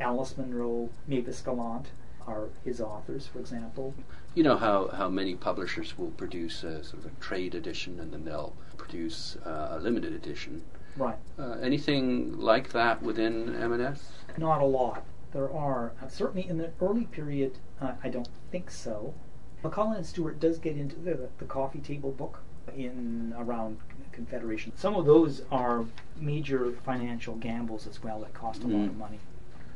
Alice 0.00 0.36
Munro, 0.36 0.90
Mavis 1.06 1.40
Gallant 1.40 1.90
are 2.28 2.48
his 2.64 2.80
authors, 2.80 3.26
for 3.26 3.38
example. 3.40 3.94
You 4.34 4.42
know 4.42 4.56
how, 4.56 4.88
how 4.88 5.08
many 5.08 5.34
publishers 5.34 5.96
will 5.98 6.10
produce 6.12 6.62
a 6.62 6.84
sort 6.84 7.04
of 7.04 7.06
a 7.06 7.14
trade 7.20 7.54
edition 7.54 7.98
and 7.98 8.12
then 8.12 8.24
they'll 8.24 8.54
produce 8.76 9.36
uh, 9.44 9.68
a 9.72 9.78
limited 9.80 10.12
edition. 10.12 10.62
Right. 10.96 11.16
Uh, 11.38 11.52
anything 11.62 12.38
like 12.38 12.70
that 12.72 13.02
within 13.02 13.54
M&S? 13.56 14.12
Not 14.36 14.60
a 14.60 14.64
lot. 14.66 15.04
There 15.32 15.50
are 15.52 15.92
uh, 16.02 16.08
certainly 16.08 16.48
in 16.48 16.58
the 16.58 16.70
early 16.80 17.04
period. 17.04 17.58
Uh, 17.80 17.92
I 18.02 18.08
don't 18.08 18.28
think 18.50 18.70
so. 18.70 19.14
McClelland 19.62 19.96
and 19.96 20.06
Stewart 20.06 20.38
does 20.38 20.58
get 20.58 20.76
into 20.76 20.96
the, 20.96 21.28
the 21.38 21.44
coffee 21.44 21.80
table 21.80 22.12
book 22.12 22.40
in 22.76 23.34
around 23.38 23.78
Confederation. 24.12 24.72
Some 24.76 24.94
of 24.96 25.06
those 25.06 25.42
are 25.50 25.84
major 26.20 26.72
financial 26.84 27.34
gambles 27.36 27.86
as 27.86 28.02
well 28.02 28.20
that 28.20 28.34
cost 28.34 28.62
a 28.64 28.66
lot 28.66 28.86
of 28.86 28.92
Mm. 28.92 28.98
money. 28.98 29.18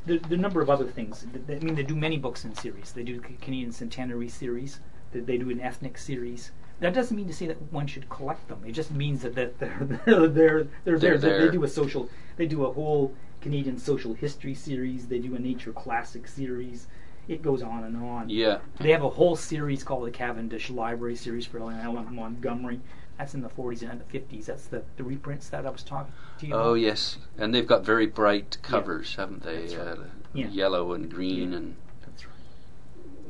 Are 0.09 0.19
a 0.31 0.37
number 0.37 0.61
of 0.61 0.69
other 0.69 0.87
things. 0.87 1.27
Th- 1.33 1.47
th- 1.47 1.63
I 1.63 1.65
mean, 1.65 1.75
they 1.75 1.83
do 1.83 1.95
many 1.95 2.17
books 2.19 2.45
in 2.45 2.55
series. 2.55 2.93
They 2.93 3.05
do 3.05 3.21
the 3.21 3.29
Canadian 3.41 3.73
Centenary 3.73 4.29
series. 4.29 4.81
They, 5.13 5.21
they 5.21 5.39
do 5.39 5.51
an 5.51 5.61
ethnic 5.61 5.97
series. 5.97 6.51
That 6.81 6.95
doesn't 6.95 7.17
mean 7.17 7.29
to 7.29 7.35
say 7.35 7.47
that 7.47 7.73
one 7.73 7.87
should 7.87 8.09
collect 8.09 8.49
them. 8.49 8.63
It 8.67 8.73
just 8.73 8.91
means 8.91 9.23
that, 9.23 9.37
that 9.37 9.59
they're 9.61 9.79
they're 10.07 10.29
they're 10.29 10.69
they're, 10.85 10.99
They're 10.99 11.19
there. 11.19 11.47
They 11.47 11.53
do 11.53 11.63
a 11.63 11.69
social. 11.69 12.09
They 12.37 12.47
do 12.47 12.65
a 12.65 12.73
whole 12.73 13.15
Canadian 13.41 13.79
social 13.79 14.15
history 14.15 14.55
series. 14.55 15.07
They 15.07 15.19
do 15.21 15.37
a 15.37 15.39
nature 15.39 15.73
classic 15.73 16.27
series. 16.27 16.89
It 17.29 17.41
goes 17.41 17.63
on 17.63 17.85
and 17.85 17.97
on. 17.97 18.29
Yeah. 18.29 18.59
They 18.81 18.91
have 18.91 19.05
a 19.05 19.11
whole 19.11 19.37
series 19.37 19.85
called 19.85 20.07
the 20.07 20.11
Cavendish 20.11 20.71
Library 20.71 21.15
series 21.15 21.47
for 21.47 21.61
L.M. 21.61 22.17
Montgomery. 22.17 22.81
That's 23.17 23.35
in 23.35 23.43
the 23.43 23.49
40s 23.49 23.89
and 23.89 24.01
the 24.01 24.19
50s. 24.19 24.47
That's 24.47 24.67
the, 24.67 24.83
the 24.97 25.05
reprints 25.05 25.49
that 25.51 25.65
I 25.65 25.71
was 25.71 25.85
talking 25.85 26.13
Oh 26.51 26.75
yes, 26.75 27.19
and 27.39 27.55
they've 27.55 27.67
got 27.67 27.85
very 27.85 28.07
bright 28.07 28.57
covers, 28.63 29.15
haven't 29.17 29.43
they? 29.43 29.77
Right. 29.77 29.79
Uh, 29.79 29.97
Yeah. 30.35 30.49
Yellow 30.49 30.93
and 30.95 31.11
green, 31.11 31.53
Yeah. 31.53 31.59
and 31.59 31.77
That's 32.07 32.25
right. 32.25 32.35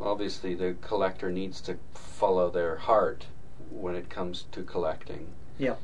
obviously 0.00 0.54
the 0.54 0.76
collector 0.80 1.30
needs 1.32 1.60
to 1.62 1.76
follow 1.94 2.48
their 2.48 2.76
heart 2.76 3.26
when 3.70 3.96
it 3.96 4.08
comes 4.08 4.44
to 4.52 4.62
collecting. 4.62 5.26
Yeah. 5.58 5.74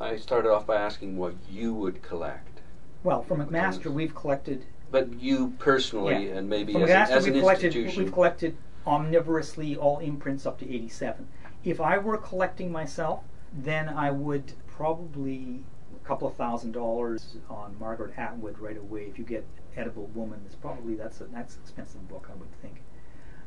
I 0.00 0.16
started 0.16 0.50
off 0.50 0.66
by 0.66 0.76
asking 0.76 1.16
what 1.16 1.34
you 1.48 1.72
would 1.74 2.02
collect, 2.02 2.60
Well, 3.04 3.22
from. 3.22 3.46
McMaster, 3.46 3.92
we've 3.92 4.14
collected. 4.14 4.64
but 4.90 5.20
you 5.20 5.52
personally, 5.58 6.26
Yeah. 6.28 6.36
and 6.38 6.48
maybe 6.48 6.72
From 6.72 6.82
as, 6.82 6.90
an, 6.90 6.96
McMaster, 6.96 7.10
as 7.16 7.26
an 7.26 7.32
collected. 7.40 7.66
institution. 7.66 8.04
We've 8.04 8.12
collected 8.12 8.56
omnivorously 8.86 9.76
all 9.76 10.00
imprints 10.00 10.44
up 10.44 10.58
to 10.58 10.68
87. 10.68 11.28
If 11.64 11.80
I 11.80 11.98
were 11.98 12.16
collecting 12.18 12.72
myself, 12.72 13.22
then 13.52 13.88
I 13.88 14.10
would 14.10 14.54
probably 14.66 15.64
couple 16.12 16.28
of 16.28 16.36
thousand 16.36 16.72
dollars 16.72 17.36
on 17.48 17.74
Margaret 17.80 18.12
Atwood 18.18 18.58
right 18.58 18.76
away. 18.76 19.04
If 19.04 19.18
you 19.18 19.24
get 19.24 19.46
Edible 19.74 20.08
Woman, 20.14 20.42
it's 20.44 20.54
probably 20.54 20.94
that's 20.94 21.22
a 21.22 21.24
that's 21.24 21.54
an 21.56 21.62
expensive 21.62 22.06
book, 22.06 22.28
I 22.30 22.34
would 22.34 22.52
think. 22.60 22.82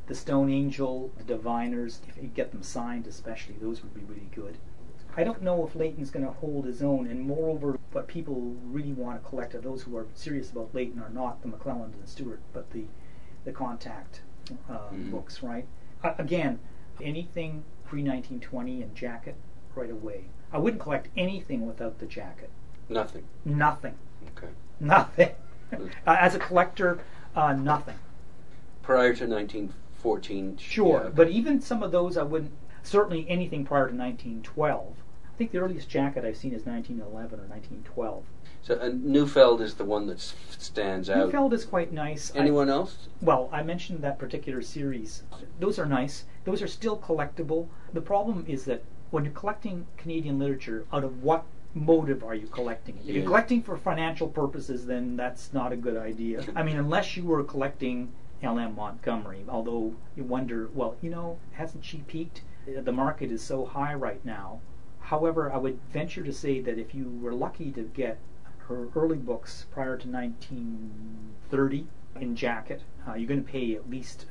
The 0.08 0.16
Stone 0.16 0.50
Angel, 0.52 1.12
the 1.16 1.24
Diviners, 1.26 2.02
if 2.08 2.18
you 2.18 2.24
get 2.30 2.52
them 2.52 2.64
signed, 2.64 3.06
especially 3.06 3.54
those 3.62 3.84
would 3.84 3.94
be 3.94 4.02
really 4.02 4.30
good. 4.34 4.58
I 5.16 5.24
don't 5.24 5.44
know 5.44 5.64
if 5.66 5.76
Layton's 5.76 6.10
going 6.10 6.26
to 6.26 6.32
hold 6.32 6.66
his 6.66 6.82
own, 6.82 7.06
and 7.08 7.22
moreover, 7.22 7.78
what 7.92 8.08
people 8.08 8.56
really 8.66 8.94
want 8.94 9.22
to 9.22 9.30
collect 9.30 9.54
are 9.54 9.62
those 9.62 9.84
who 9.84 9.96
are 9.96 10.08
serious 10.16 10.52
about 10.52 10.74
Layton 10.74 11.00
are 11.00 11.10
not 11.12 11.44
the 11.44 11.48
McClelland 11.48 11.94
and 11.94 12.10
Stewart, 12.10 12.40
but 12.52 12.72
the 12.72 12.86
the 13.44 13.52
contact 13.52 14.22
uh, 14.68 14.90
Mhm. 14.92 15.12
books, 15.12 15.44
right? 15.44 15.68
Uh, 16.04 16.16
again, 16.18 16.58
anything 17.00 17.64
pre 17.84 18.02
1920 18.02 18.82
and 18.82 18.96
jacket 18.96 19.36
right 19.76 19.92
away. 19.92 20.26
I 20.56 20.58
wouldn't 20.58 20.82
collect 20.82 21.10
anything 21.18 21.68
without 21.68 22.00
the 22.00 22.06
jacket. 22.06 22.50
Nothing. 22.88 23.24
Nothing. 23.44 23.96
Okay. 24.38 24.54
Nothing. 24.80 25.32
uh, 25.74 26.16
as 26.18 26.34
a 26.34 26.40
collector, 26.40 27.00
uh, 27.36 27.52
nothing. 27.52 27.96
Prior 28.82 29.14
to 29.16 29.26
1914. 29.28 30.56
Sure, 30.58 31.04
yeah. 31.04 31.10
but 31.10 31.28
even 31.30 31.60
some 31.60 31.84
of 31.84 31.92
those 31.92 32.16
I 32.16 32.24
wouldn't. 32.24 32.54
Certainly, 32.84 33.26
anything 33.28 33.66
prior 33.66 33.90
to 33.90 33.96
1912. 33.96 34.96
I 35.26 35.38
think 35.38 35.52
the 35.52 35.58
earliest 35.58 35.90
jacket 35.90 36.24
I've 36.24 36.38
seen 36.38 36.54
is 36.54 36.66
1911 36.66 37.38
or 37.38 37.48
1912. 37.48 38.24
So 38.62 38.76
uh, 38.76 38.90
Newfeld 38.92 39.60
is 39.60 39.74
the 39.74 39.84
one 39.84 40.08
that 40.08 40.18
s- 40.20 40.36
stands 40.58 41.10
out. 41.10 41.30
Newfeld 41.30 41.52
is 41.52 41.66
quite 41.66 41.92
nice. 41.92 42.32
I- 42.34 42.40
Anyone 42.40 42.70
else? 42.70 43.10
well, 43.22 43.50
I 43.52 43.62
mentioned 43.62 44.02
that 44.04 44.18
particular 44.20 44.62
series. 44.62 45.24
Those 45.60 45.78
are 45.78 45.86
nice. 45.86 46.24
Those 46.46 46.62
are 46.62 46.68
still 46.68 46.98
collectible. 46.98 47.68
The 47.92 48.00
problem 48.02 48.46
is 48.48 48.64
that 48.66 48.84
when 49.16 49.24
you're 49.24 49.34
collecting 49.34 49.88
Canadian 49.96 50.38
literature, 50.38 50.86
out 50.92 51.06
of 51.06 51.24
what 51.24 51.46
motive 51.74 52.22
are 52.22 52.36
you 52.36 52.48
collecting 52.48 52.98
it? 52.98 53.08
If 53.08 53.16
you're 53.16 53.24
collecting 53.24 53.64
for 53.64 53.78
financial 53.78 54.28
purposes, 54.28 54.86
then 54.86 55.16
that's 55.16 55.54
not 55.54 55.72
a 55.72 55.78
good 55.78 55.96
idea. 55.96 56.44
I 56.54 56.64
mean, 56.64 56.76
unless 56.76 57.16
you 57.16 57.24
were 57.24 57.42
collecting 57.42 58.12
L.M. 58.44 58.76
Montgomery, 58.76 59.46
although 59.48 59.96
you 60.18 60.26
wonder, 60.26 60.70
well, 60.74 60.98
you 61.02 61.10
know, 61.10 61.40
hasn't 61.54 61.86
she 61.86 62.00
peaked? 62.00 62.42
Uh, 62.68 62.82
The 62.82 62.92
market 62.92 63.32
is 63.32 63.42
so 63.42 63.64
high 63.64 63.94
right 63.94 64.24
now. 64.26 64.60
However, 65.00 65.50
I 65.50 65.58
would 65.60 65.80
venture 65.94 66.24
to 66.24 66.34
say 66.34 66.60
that 66.60 66.78
if 66.78 66.94
you 66.94 67.10
were 67.22 67.34
lucky 67.34 67.72
to 67.72 67.84
get 67.84 68.20
her 68.68 68.90
early 68.98 69.18
books 69.18 69.66
prior 69.72 69.96
to 69.96 70.10
1930 70.10 71.88
in 72.20 72.36
jacket, 72.36 72.82
uh, 73.08 73.14
you're 73.14 73.30
going 73.30 73.46
to 73.46 73.50
pay 73.50 73.76
at 73.76 73.90
least 73.90 74.26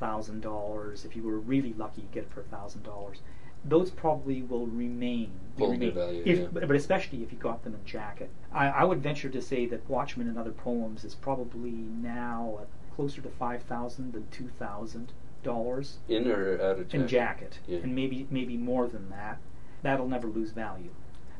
thousand 0.00 0.40
dollars. 0.40 1.04
If 1.04 1.14
you 1.16 1.22
were 1.22 1.38
really 1.38 1.72
lucky, 1.72 2.02
you 2.02 2.08
get 2.12 2.24
it 2.24 2.30
for 2.32 2.42
thousand 2.42 2.82
dollars. 2.82 3.22
Those 3.64 3.90
probably 3.90 4.42
will 4.42 4.66
remain. 4.66 5.30
Their 5.56 5.68
remain. 5.68 5.92
value, 5.94 6.22
If, 6.26 6.38
yeah. 6.38 6.46
but 6.52 6.66
but 6.66 6.76
especially 6.76 7.22
if 7.22 7.32
you 7.32 7.38
got 7.38 7.62
them 7.64 7.74
in 7.74 7.84
jacket. 7.84 8.30
I, 8.52 8.68
I 8.68 8.84
would 8.84 9.02
venture 9.02 9.28
to 9.30 9.40
say 9.40 9.66
that 9.66 9.88
Watchman 9.88 10.28
and 10.28 10.36
Other 10.38 10.50
Poems 10.52 11.04
is 11.04 11.14
probably 11.14 11.70
now 11.70 12.60
closer 12.94 13.20
to 13.22 13.28
five 13.28 13.62
thousand 13.62 14.12
than 14.12 14.26
two 14.30 14.48
thousand 14.58 15.12
dollars 15.42 15.98
In 16.08 16.26
or 16.30 16.54
out 16.60 16.78
of 16.78 16.88
jacket, 16.88 16.94
in 16.94 17.08
jacket, 17.08 17.58
Yeah. 17.66 17.78
and 17.78 17.94
maybe 17.94 18.26
maybe 18.30 18.56
more 18.56 18.86
than 18.88 19.10
that. 19.10 19.38
That'll 19.82 20.08
never 20.08 20.26
lose 20.28 20.50
value. 20.50 20.90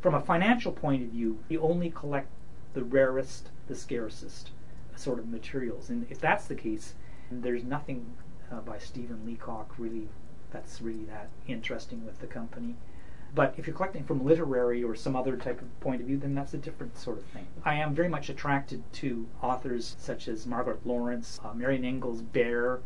From 0.00 0.14
a 0.14 0.20
financial 0.20 0.70
point 0.72 1.02
of 1.02 1.08
view, 1.08 1.38
you 1.48 1.60
only 1.62 1.90
collect 1.90 2.28
the 2.74 2.84
rarest, 2.84 3.48
the 3.68 3.74
scarcest 3.74 4.50
sort 4.96 5.18
of 5.18 5.28
materials, 5.28 5.88
and 5.90 6.06
if 6.10 6.20
that's 6.20 6.46
the 6.46 6.54
case, 6.54 6.94
there's 7.30 7.64
nothing 7.64 8.14
uh, 8.52 8.60
by 8.60 8.78
Stephen 8.78 9.24
Leacock 9.26 9.74
really 9.78 10.08
that's 10.54 10.80
really 10.80 11.04
that 11.04 11.28
interesting 11.46 12.06
with 12.06 12.20
the 12.20 12.26
company. 12.26 12.76
But 13.34 13.54
if 13.58 13.66
you're 13.66 13.74
collecting 13.74 14.04
from 14.04 14.24
literary 14.24 14.84
or 14.84 14.94
some 14.94 15.16
other 15.16 15.36
type 15.36 15.60
of 15.60 15.80
point 15.80 16.00
of 16.00 16.06
view, 16.06 16.16
then 16.16 16.36
that's 16.36 16.54
a 16.54 16.56
different 16.58 16.96
sort 16.96 17.18
of 17.18 17.24
thing. 17.24 17.46
I 17.64 17.74
am 17.74 17.92
very 17.92 18.08
much 18.08 18.28
attracted 18.28 18.80
to 18.94 19.26
authors 19.42 19.96
such 19.98 20.28
as 20.28 20.46
Margaret 20.46 20.86
Laurence. 20.86 21.40
Uh, 21.44 21.52
Marian 21.52 21.84
Engel's 21.84 22.22
Bear 22.22 22.78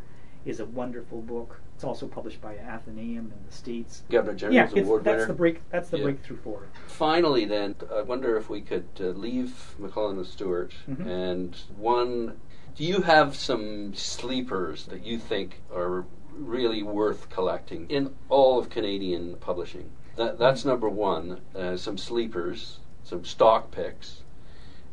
is 0.45 0.59
a 0.59 0.65
wonderful 0.65 1.21
book. 1.21 1.61
It's 1.75 1.83
also 1.83 2.07
published 2.07 2.41
by 2.41 2.55
Atheneum 2.55 3.31
in 3.31 3.33
the 3.45 3.51
States. 3.53 4.01
Governor 4.09 4.31
Yeah, 4.33 4.37
General's 4.65 4.71
it's- 4.71 4.85
Award 4.87 5.03
that's 5.03 5.15
winner. 5.17 5.25
the 5.27 5.33
break. 5.33 5.69
That's 5.69 5.89
the 5.89 5.97
Yeah. 5.97 6.03
breakthrough 6.05 6.37
for 6.37 6.63
it. 6.63 6.69
Finally, 6.87 7.45
then, 7.45 7.75
I 7.93 8.01
wonder 8.01 8.35
if 8.35 8.49
we 8.49 8.61
could 8.61 8.87
uh, 8.99 9.03
leave 9.09 9.75
McClelland 9.79 10.17
and 10.17 10.25
Stewart 10.25 10.73
Mhm. 10.89 11.05
and 11.05 11.55
one. 11.77 12.37
Do 12.75 12.83
you 12.83 13.01
have 13.01 13.35
some 13.35 13.93
sleepers 13.93 14.87
that 14.87 15.05
you 15.05 15.19
think 15.19 15.61
are 15.73 16.05
really 16.39 16.83
worth 16.83 17.29
collecting 17.29 17.87
in 17.89 18.15
all 18.29 18.57
of 18.59 18.69
Canadian 18.69 19.35
publishing? 19.35 19.91
That, 20.15 20.37
that's 20.37 20.65
number 20.65 20.89
one. 20.89 21.41
Uh, 21.55 21.77
some 21.77 21.97
sleepers, 21.97 22.79
some 23.03 23.23
stock 23.23 23.71
picks. 23.71 24.23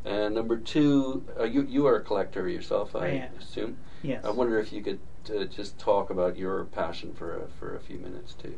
And 0.04 0.34
number 0.34 0.56
two, 0.56 1.24
uh, 1.38 1.44
you 1.44 1.62
you 1.62 1.86
are 1.86 1.96
a 1.96 2.00
collector 2.02 2.48
yourself, 2.48 2.94
I, 2.94 2.98
I 2.98 3.08
am. 3.08 3.34
assume. 3.40 3.78
Yes. 4.02 4.24
I 4.24 4.30
wonder 4.30 4.60
if 4.60 4.72
you 4.72 4.80
could 4.82 5.00
uh, 5.34 5.44
just 5.44 5.78
talk 5.78 6.10
about 6.10 6.36
your 6.36 6.64
passion 6.66 7.12
for 7.12 7.42
a, 7.42 7.48
for 7.58 7.74
a 7.74 7.80
few 7.80 7.98
minutes 7.98 8.34
too. 8.34 8.54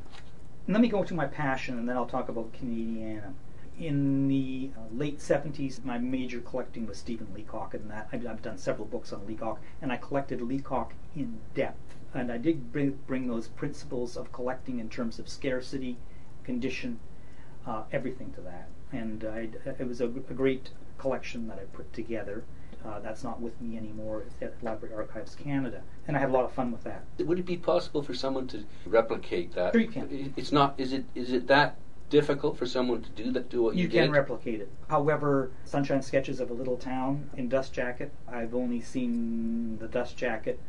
Let 0.66 0.82
me 0.82 0.88
go 0.88 1.02
to 1.02 1.14
my 1.14 1.26
passion, 1.26 1.78
and 1.78 1.88
then 1.88 1.96
I'll 1.96 2.04
talk 2.06 2.28
about 2.28 2.52
Canadiana. 2.52 3.32
In 3.80 4.28
the 4.28 4.70
uh, 4.76 4.80
late 4.92 5.20
70s, 5.20 5.82
my 5.84 5.96
major 5.96 6.40
collecting 6.40 6.86
was 6.86 6.98
Stephen 6.98 7.28
Leacock, 7.32 7.72
and 7.72 7.90
that 7.90 8.08
I've, 8.12 8.26
I've 8.26 8.42
done 8.42 8.58
several 8.58 8.86
books 8.86 9.12
on 9.14 9.26
Leacock, 9.26 9.60
and 9.80 9.90
I 9.90 9.96
collected 9.96 10.42
Leacock 10.42 10.92
in 11.16 11.38
depth. 11.54 11.94
And 12.14 12.32
I 12.32 12.38
did 12.38 12.72
bring, 12.72 12.98
bring 13.06 13.26
those 13.26 13.48
principles 13.48 14.16
of 14.16 14.32
collecting 14.32 14.78
in 14.78 14.88
terms 14.88 15.18
of 15.18 15.28
scarcity, 15.28 15.96
condition, 16.44 16.98
uh, 17.66 17.82
everything 17.92 18.32
to 18.32 18.40
that. 18.42 18.68
And 18.92 19.24
I, 19.24 19.48
it 19.78 19.86
was 19.86 20.00
a, 20.00 20.06
a 20.06 20.34
great 20.34 20.70
collection 20.96 21.46
that 21.48 21.58
I 21.58 21.64
put 21.76 21.92
together. 21.92 22.44
Uh, 22.84 23.00
that's 23.00 23.22
not 23.24 23.40
with 23.40 23.60
me 23.60 23.76
anymore. 23.76 24.24
At 24.40 24.54
Library 24.62 24.94
Archives 24.94 25.34
Canada, 25.34 25.82
and 26.06 26.16
I 26.16 26.20
had 26.20 26.28
a 26.30 26.32
lot 26.32 26.44
of 26.44 26.52
fun 26.52 26.70
with 26.70 26.84
that. 26.84 27.02
Would 27.18 27.38
it 27.40 27.44
be 27.44 27.56
possible 27.56 28.02
for 28.02 28.14
someone 28.14 28.46
to 28.48 28.64
replicate 28.86 29.52
that? 29.54 29.72
Sure 29.72 29.80
you 29.80 29.88
can. 29.88 30.32
It's 30.36 30.52
not. 30.52 30.74
Is 30.78 30.92
it? 30.92 31.04
Is 31.16 31.32
it 31.32 31.48
that 31.48 31.76
difficult 32.08 32.56
for 32.56 32.66
someone 32.66 33.02
to 33.02 33.10
do 33.10 33.32
that? 33.32 33.50
Do 33.50 33.64
what 33.64 33.74
you, 33.74 33.82
You 33.82 33.88
can 33.88 34.02
did? 34.04 34.12
replicate 34.12 34.60
it. 34.60 34.70
However, 34.88 35.50
Sunshine 35.64 36.02
Sketches 36.02 36.38
of 36.38 36.50
a 36.50 36.54
Little 36.54 36.76
Town 36.76 37.28
in 37.36 37.48
Dust 37.48 37.72
Jacket, 37.72 38.12
I've 38.28 38.54
only 38.54 38.80
seen 38.80 39.78
the 39.78 39.88
Dust 39.88 40.16
Jacket 40.16 40.60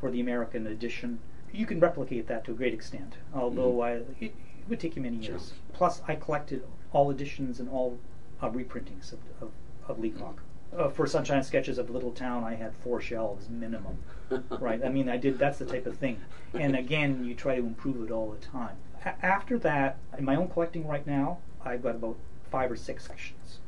for 0.00 0.10
the 0.10 0.20
American 0.20 0.66
edition. 0.66 1.18
You 1.52 1.66
can 1.66 1.80
replicate 1.80 2.26
that 2.28 2.44
to 2.44 2.52
a 2.52 2.54
great 2.54 2.74
extent, 2.74 3.14
although 3.34 3.72
Mhm. 3.74 3.84
I, 3.84 3.92
it, 3.92 4.06
it 4.20 4.34
would 4.68 4.80
take 4.80 4.96
you 4.96 5.02
many 5.02 5.20
Sure. 5.22 5.36
years. 5.36 5.54
Plus, 5.72 6.02
I 6.08 6.16
collected 6.16 6.62
all 6.92 7.10
editions 7.10 7.60
and 7.60 7.68
all 7.68 7.98
uh, 8.42 8.50
reprintings 8.50 9.12
of, 9.12 9.18
of, 9.40 9.50
of 9.88 9.98
Leacock. 9.98 10.42
Uh, 10.76 10.88
for 10.88 11.06
Sunshine 11.06 11.42
Sketches 11.42 11.78
of 11.78 11.88
Little 11.88 12.10
Town, 12.12 12.44
I 12.44 12.54
had 12.54 12.74
four 12.74 13.00
shelves 13.00 13.48
minimum. 13.48 13.96
right? 14.60 14.84
I 14.84 14.88
mean, 14.88 15.08
I 15.08 15.16
did. 15.16 15.38
That's 15.38 15.58
the 15.58 15.64
type 15.64 15.86
of 15.86 15.96
thing. 15.96 16.20
And 16.52 16.74
again, 16.76 17.24
you 17.24 17.34
try 17.34 17.54
to 17.56 17.62
improve 17.62 18.02
it 18.04 18.10
all 18.12 18.30
the 18.30 18.44
time. 18.44 18.76
A- 19.04 19.24
after 19.24 19.56
that, 19.60 19.96
in 20.18 20.24
my 20.24 20.34
own 20.36 20.48
collecting 20.48 20.86
right 20.86 21.06
now, 21.06 21.38
I've 21.64 21.82
got 21.82 21.94
about 21.94 22.16
five 22.50 22.70
or 22.70 22.76
six 22.76 23.06
sections. 23.06 23.60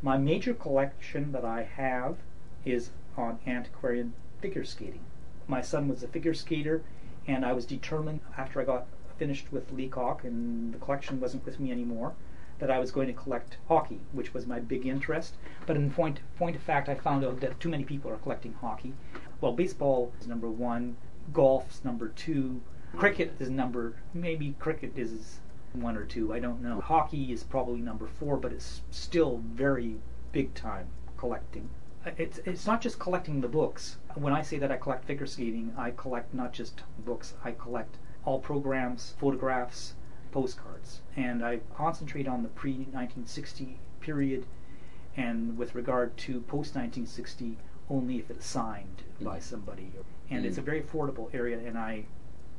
My 0.00 0.16
major 0.18 0.54
collection 0.54 1.30
that 1.32 1.44
I 1.44 1.62
have 1.62 2.16
is 2.64 2.90
on 3.16 3.38
antiquarian 3.46 4.14
figure 4.40 4.64
skating. 4.64 5.04
My 5.48 5.60
son 5.60 5.88
was 5.88 6.02
a 6.02 6.08
figure 6.08 6.34
skater, 6.34 6.82
and 7.26 7.44
I 7.44 7.52
was 7.52 7.66
determined 7.66 8.20
after 8.36 8.60
I 8.60 8.64
got 8.64 8.86
finished 9.16 9.52
with 9.52 9.72
Leacock 9.72 10.24
and 10.24 10.74
the 10.74 10.78
collection 10.78 11.20
wasn't 11.20 11.44
with 11.44 11.60
me 11.60 11.70
anymore 11.70 12.14
that 12.58 12.70
I 12.70 12.78
was 12.78 12.92
going 12.92 13.08
to 13.08 13.12
collect 13.12 13.56
hockey, 13.68 14.00
which 14.12 14.34
was 14.34 14.46
my 14.46 14.60
big 14.60 14.86
interest. 14.86 15.34
But 15.66 15.76
in 15.76 15.90
point 15.90 16.20
point 16.36 16.56
of 16.56 16.62
fact, 16.62 16.88
I 16.88 16.94
found 16.94 17.24
out 17.24 17.40
that 17.40 17.58
too 17.60 17.68
many 17.68 17.84
people 17.84 18.10
are 18.10 18.16
collecting 18.16 18.54
hockey. 18.54 18.94
Well, 19.40 19.52
baseball 19.52 20.12
is 20.20 20.28
number 20.28 20.48
one, 20.48 20.96
golf's 21.32 21.84
number 21.84 22.08
two, 22.08 22.60
cricket 22.96 23.34
is 23.40 23.50
number 23.50 23.94
maybe 24.14 24.54
cricket 24.58 24.92
is 24.96 25.40
one 25.72 25.96
or 25.96 26.04
two. 26.04 26.32
I 26.32 26.38
don't 26.38 26.62
know. 26.62 26.80
Hockey 26.80 27.32
is 27.32 27.42
probably 27.42 27.80
number 27.80 28.06
four, 28.06 28.36
but 28.36 28.52
it's 28.52 28.82
still 28.90 29.42
very 29.54 29.96
big 30.30 30.54
time 30.54 30.88
collecting. 31.16 31.68
It's 32.04 32.38
it's 32.38 32.66
not 32.66 32.80
just 32.80 32.98
collecting 32.98 33.40
the 33.40 33.48
books. 33.48 33.98
When 34.14 34.32
I 34.32 34.42
say 34.42 34.58
that 34.58 34.72
I 34.72 34.76
collect 34.76 35.04
figure 35.04 35.26
skating, 35.26 35.72
I 35.76 35.92
collect 35.92 36.34
not 36.34 36.52
just 36.52 36.82
books. 36.98 37.34
I 37.44 37.52
collect 37.52 37.96
all 38.24 38.40
programs, 38.40 39.14
photographs, 39.18 39.94
postcards, 40.32 41.02
and 41.16 41.44
I 41.44 41.60
concentrate 41.74 42.26
on 42.26 42.42
the 42.42 42.48
pre 42.48 42.72
1960 42.72 43.78
period, 44.00 44.46
and 45.16 45.56
with 45.56 45.74
regard 45.76 46.16
to 46.18 46.40
post 46.40 46.74
1960, 46.74 47.58
only 47.88 48.18
if 48.18 48.30
it's 48.30 48.46
signed 48.46 49.04
by 49.20 49.38
Mhm. 49.38 49.42
somebody. 49.42 49.92
And 50.28 50.44
it's 50.44 50.56
Mm. 50.56 50.62
a 50.62 50.62
very 50.62 50.82
affordable 50.82 51.32
area, 51.32 51.58
and 51.58 51.78
I 51.78 52.06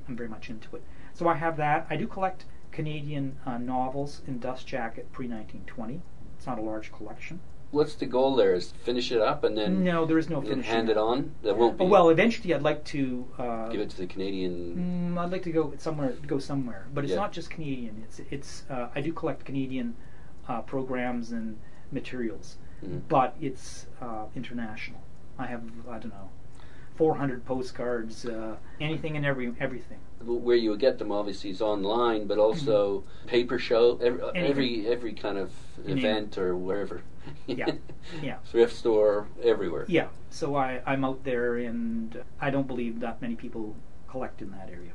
I'm 0.08 0.16
very 0.18 0.30
much 0.30 0.50
into 0.50 0.76
it. 0.76 0.84
So 1.14 1.28
I 1.28 1.36
have 1.36 1.58
that. 1.58 1.88
I 1.90 1.96
do 1.98 2.08
collect 2.08 2.46
Canadian 2.72 3.38
uh, 3.46 3.58
novels 3.58 4.22
in 4.28 4.40
dust 4.40 4.68
jacket 4.68 5.12
pre 5.12 5.28
1920. 5.28 6.02
It's 6.38 6.46
not 6.46 6.60
a 6.60 6.62
large 6.62 6.92
collection. 6.92 7.40
What's 7.74 7.96
the 7.96 8.06
goal 8.06 8.36
there? 8.36 8.54
Is 8.54 8.70
finish 8.84 9.12
it 9.12 9.20
up 9.20 9.44
and 9.44 9.58
then 9.58 9.84
no, 9.84 10.06
there 10.06 10.20
is 10.20 10.30
no 10.30 10.42
finishing. 10.42 10.62
hand 10.62 10.90
it 10.92 10.98
on? 10.98 11.34
That 11.42 11.58
won't 11.58 11.76
be. 11.80 11.84
Oh, 11.84 11.88
well, 11.88 12.10
eventually, 12.10 12.54
I'd 12.54 12.62
like 12.62 12.86
to 12.86 13.26
uh, 13.40 13.68
give 13.70 13.82
it 13.82 13.90
to 13.90 13.98
the 13.98 14.06
Canadian. 14.06 15.16
Mm, 15.16 15.20
I'd 15.20 15.32
like 15.32 15.42
to 15.42 15.52
go 15.52 15.74
somewhere. 15.80 16.12
Go 16.28 16.38
somewhere, 16.38 16.86
but 16.94 17.04
it's 17.04 17.10
Yeah. 17.14 17.18
not 17.26 17.32
just 17.32 17.50
Canadian. 17.50 18.04
It's 18.06 18.22
it's. 18.30 18.64
Uh, 18.70 18.90
I 18.94 19.02
do 19.02 19.12
collect 19.12 19.44
Canadian 19.44 19.96
uh, 20.48 20.62
programs 20.62 21.32
and 21.32 21.58
materials, 21.92 22.58
Mhm. 22.86 23.02
but 23.10 23.36
it's 23.42 23.88
uh, 24.00 24.26
international. 24.36 25.02
I 25.40 25.48
have 25.48 25.64
I 25.90 25.98
don't 25.98 26.14
know, 26.14 26.30
400 26.96 27.44
postcards, 27.44 28.24
uh, 28.28 28.56
anything 28.80 29.18
and 29.18 29.26
every 29.26 29.52
everything. 29.60 29.98
Where 30.24 30.56
you 30.56 30.78
get 30.78 31.00
them, 31.00 31.12
obviously, 31.12 31.50
is 31.50 31.60
online, 31.62 32.28
but 32.28 32.38
also 32.38 33.04
paper 33.26 33.58
show, 33.58 33.98
every 34.00 34.20
Mm-hmm. 34.22 34.38
Every, 34.52 34.88
every 34.88 35.14
kind 35.14 35.38
of 35.40 35.52
event 35.88 36.38
or 36.38 36.56
wherever. 36.56 37.02
Yeah, 37.48 37.72
yeah. 38.22 38.38
Thrift 38.46 38.76
store, 38.76 39.28
everywhere. 39.42 39.86
Yeah, 39.88 40.08
so 40.30 40.56
I, 40.56 40.82
I'm 40.86 41.04
out 41.06 41.24
there, 41.24 41.58
and 41.58 42.22
I 42.42 42.50
don't 42.50 42.68
believe 42.68 43.00
that 43.02 43.22
many 43.22 43.36
people 43.36 43.76
collect 44.08 44.42
in 44.42 44.52
that 44.52 44.70
area. 44.70 44.92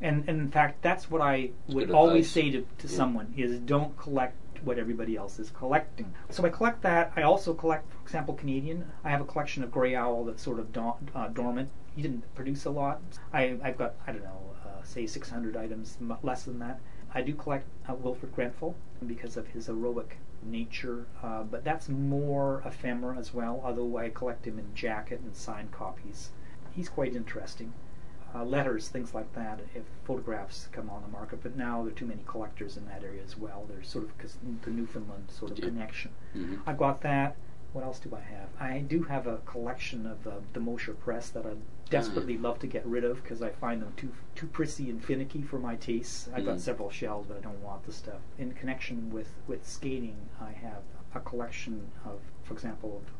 And, 0.00 0.24
and 0.28 0.40
in 0.40 0.48
fact, 0.50 0.82
that's 0.82 1.10
what 1.10 1.20
I 1.20 1.50
would 1.68 1.90
always 1.92 2.28
say 2.30 2.50
to, 2.50 2.60
to 2.78 2.88
Yeah. 2.88 2.96
someone 2.96 3.32
is 3.36 3.58
don't 3.60 3.96
collect 3.96 4.36
what 4.64 4.78
everybody 4.78 5.16
else 5.16 5.38
is 5.38 5.50
collecting. 5.50 6.12
So 6.30 6.44
I 6.44 6.48
collect 6.48 6.82
that. 6.82 7.12
I 7.16 7.22
also 7.22 7.54
collect, 7.54 7.90
for 7.92 8.02
example, 8.02 8.34
Canadian. 8.34 8.84
I 9.04 9.10
have 9.10 9.20
a 9.20 9.24
collection 9.24 9.62
of 9.62 9.70
Grey 9.70 9.94
Owl 9.94 10.24
that's 10.24 10.42
sort 10.42 10.58
of 10.58 10.72
do- 10.72 10.94
uh, 11.14 11.28
dormant. 11.28 11.68
He 11.94 12.02
didn't 12.02 12.24
produce 12.34 12.64
a 12.64 12.70
lot. 12.70 13.00
I, 13.32 13.56
I've 13.62 13.76
got, 13.78 13.94
I 14.06 14.12
don't 14.12 14.22
know, 14.24 14.40
uh, 14.64 14.82
say 14.84 15.06
600 15.06 15.56
items, 15.56 15.98
m- 16.00 16.16
less 16.22 16.44
than 16.44 16.58
that. 16.60 16.80
I 17.14 17.20
do 17.22 17.34
collect 17.34 17.66
uh, 17.88 17.94
Wilfred 17.94 18.34
Grenfell 18.34 18.74
because 19.06 19.36
of 19.36 19.46
his 19.48 19.66
heroic 19.66 20.16
nature, 20.44 21.06
uh, 21.22 21.42
but 21.42 21.64
that's 21.64 21.88
more 21.88 22.62
ephemera 22.64 23.16
as 23.16 23.32
well, 23.34 23.60
although 23.64 23.96
I 23.96 24.08
collect 24.10 24.46
him 24.46 24.58
in 24.58 24.74
jacket 24.74 25.20
and 25.20 25.34
signed 25.36 25.72
copies. 25.72 26.30
He's 26.72 26.88
quite 26.88 27.14
interesting. 27.14 27.72
Uh, 28.34 28.44
letters, 28.44 28.88
things 28.88 29.12
like 29.12 29.30
that, 29.34 29.60
if 29.74 29.82
photographs 30.04 30.68
come 30.72 30.88
on 30.88 31.02
the 31.02 31.08
market, 31.08 31.42
but 31.42 31.54
now 31.54 31.82
there 31.82 31.92
are 31.92 31.94
too 31.94 32.06
many 32.06 32.22
collectors 32.26 32.78
in 32.78 32.86
that 32.86 33.04
area 33.04 33.22
as 33.22 33.36
well. 33.36 33.66
There's 33.68 33.86
sort 33.88 34.04
of 34.04 34.12
the 34.64 34.70
Newfoundland 34.70 35.24
sort 35.30 35.50
of 35.52 35.58
Yeah. 35.58 35.66
connection. 35.66 36.12
Mhm. 36.34 36.60
I've 36.66 36.78
got 36.78 37.02
that. 37.02 37.36
What 37.74 37.84
else 37.84 37.98
do 37.98 38.14
I 38.16 38.20
have? 38.20 38.48
I 38.58 38.80
do 38.80 39.02
have 39.02 39.26
a 39.26 39.38
collection 39.44 40.06
of 40.06 40.26
uh, 40.26 40.30
the 40.54 40.60
Mosher 40.60 40.94
Press 40.94 41.28
that 41.30 41.44
I 41.44 41.54
desperately 41.92 42.36
love 42.38 42.58
to 42.60 42.66
get 42.66 42.84
rid 42.86 43.04
of 43.04 43.22
because 43.22 43.42
I 43.42 43.50
find 43.50 43.80
them 43.82 43.92
too 43.96 44.10
too 44.34 44.46
prissy 44.46 44.90
and 44.90 45.04
finicky 45.04 45.42
for 45.42 45.58
my 45.58 45.76
tastes. 45.76 46.28
I've 46.34 46.44
got 46.44 46.56
Mm. 46.56 46.60
several 46.60 46.90
shelves, 46.90 47.28
but 47.28 47.36
I 47.36 47.40
don't 47.40 47.62
want 47.62 47.84
the 47.84 47.92
stuff. 47.92 48.20
In 48.38 48.52
connection 48.52 49.10
with 49.10 49.28
with 49.46 49.66
skating, 49.68 50.16
I 50.40 50.50
have 50.52 50.82
a 51.14 51.20
collection 51.20 51.90
of, 52.04 52.18
for 52.42 52.54
example, 52.54 52.96
of 53.04 53.12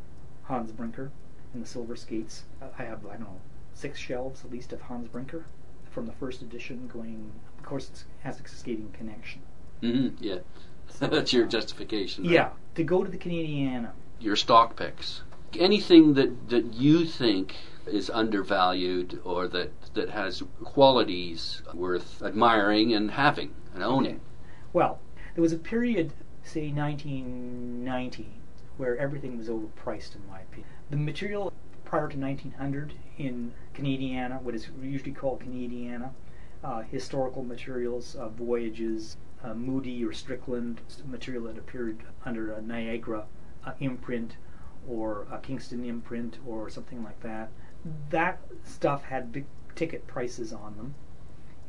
Hans 0.48 0.72
Brinker 0.72 1.10
and 1.52 1.62
the 1.62 1.66
Silver 1.68 1.94
Skates. 1.94 2.44
Uh, 2.60 2.66
I 2.78 2.84
have 2.84 3.04
I 3.06 3.12
don't 3.12 3.20
know 3.20 3.40
six 3.74 3.98
shelves 3.98 4.44
at 4.44 4.50
least 4.50 4.72
of 4.72 4.80
Hans 4.82 5.08
Brinker 5.08 5.44
from 5.90 6.06
the 6.06 6.12
first 6.12 6.40
edition. 6.42 6.88
Going, 6.92 7.30
of 7.58 7.64
course, 7.64 7.90
it 7.90 8.04
has 8.20 8.40
a 8.40 8.48
skating 8.48 8.90
connection. 8.92 9.42
hmm 9.80 10.08
Yeah. 10.18 10.38
So, 10.88 11.06
That's 11.06 11.32
your 11.32 11.46
uh, 11.46 11.48
justification. 11.48 12.24
right? 12.24 12.32
Yeah, 12.34 12.50
to 12.74 12.84
go 12.84 13.02
to 13.02 13.10
the 13.10 13.16
Canadiana. 13.16 13.92
Your 14.20 14.36
stock 14.36 14.76
picks. 14.76 15.22
Anything 15.58 16.14
that, 16.14 16.50
that 16.50 16.74
you 16.74 17.06
think 17.06 17.54
is 17.86 18.10
undervalued 18.10 19.20
or 19.24 19.48
that, 19.48 19.70
that 19.94 20.10
has 20.10 20.42
qualities 20.62 21.62
worth 21.74 22.22
admiring 22.22 22.92
and 22.92 23.12
having 23.12 23.54
and 23.74 23.82
owning. 23.82 24.20
Well, 24.72 25.00
there 25.34 25.42
was 25.42 25.52
a 25.52 25.58
period, 25.58 26.12
say 26.42 26.70
1990, 26.70 28.28
where 28.76 28.96
everything 28.96 29.38
was 29.38 29.48
overpriced, 29.48 30.14
in 30.14 30.26
my 30.28 30.40
opinion. 30.40 30.68
The 30.90 30.96
material 30.96 31.52
prior 31.84 32.08
to 32.08 32.18
1900 32.18 32.94
in 33.18 33.52
Canadiana, 33.74 34.40
what 34.40 34.54
is 34.54 34.68
usually 34.82 35.12
called 35.12 35.40
Canadiana, 35.40 36.10
uh, 36.64 36.82
historical 36.82 37.42
materials, 37.42 38.14
uh, 38.14 38.28
voyages, 38.28 39.16
uh, 39.44 39.54
Moodie 39.54 40.04
or 40.04 40.12
Strickland 40.12 40.80
material 41.06 41.44
that 41.44 41.58
appeared 41.58 42.02
under 42.24 42.52
a 42.52 42.62
Niagara 42.62 43.24
uh, 43.66 43.72
imprint 43.80 44.36
or 44.88 45.26
a 45.30 45.38
Kingston 45.38 45.84
imprint 45.84 46.38
or 46.46 46.70
something 46.70 47.02
like 47.02 47.20
that. 47.20 47.50
That 48.10 48.40
stuff 48.64 49.04
had 49.04 49.32
big 49.32 49.46
ticket 49.74 50.06
prices 50.06 50.52
on 50.52 50.76
them 50.76 50.94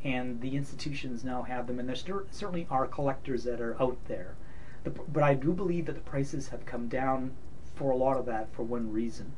and 0.04 0.42
the 0.42 0.56
institutions 0.58 1.24
now 1.24 1.44
have 1.44 1.66
them, 1.68 1.80
and 1.80 1.88
there 1.88 1.96
cer- 1.96 2.26
certainly 2.30 2.68
are 2.70 2.86
collectors 2.86 3.46
that 3.46 3.62
are 3.62 3.82
out 3.82 3.98
there. 4.10 4.36
The, 4.84 4.90
but 4.90 5.24
I 5.24 5.34
do 5.34 5.54
believe 5.54 5.86
that 5.86 5.94
the 5.96 6.02
prices 6.02 6.50
have 6.50 6.66
come 6.66 6.90
down 6.90 7.32
for 7.76 7.92
a 7.92 7.96
lot 7.96 8.18
of 8.18 8.26
that 8.26 8.54
for 8.54 8.64
one 8.64 8.92
reason, 8.92 9.32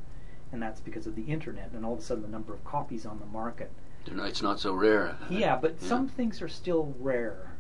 and 0.52 0.60
that's 0.62 0.80
because 0.82 1.06
of 1.06 1.16
the 1.16 1.22
internet 1.24 1.70
and 1.74 1.86
all 1.86 1.94
of 1.94 2.00
a 2.00 2.02
sudden 2.02 2.24
the 2.24 2.30
number 2.30 2.52
of 2.52 2.64
copies 2.66 3.06
on 3.06 3.20
the 3.20 3.28
market. 3.28 3.72
It's 4.08 4.42
not 4.42 4.60
so 4.60 4.74
rare. 4.74 5.16
Yeah, 5.30 5.56
but 5.56 5.76
Yeah. 5.80 5.88
some 5.88 6.08
things 6.08 6.42
are 6.42 6.48
still 6.50 6.96
rare. 7.00 7.52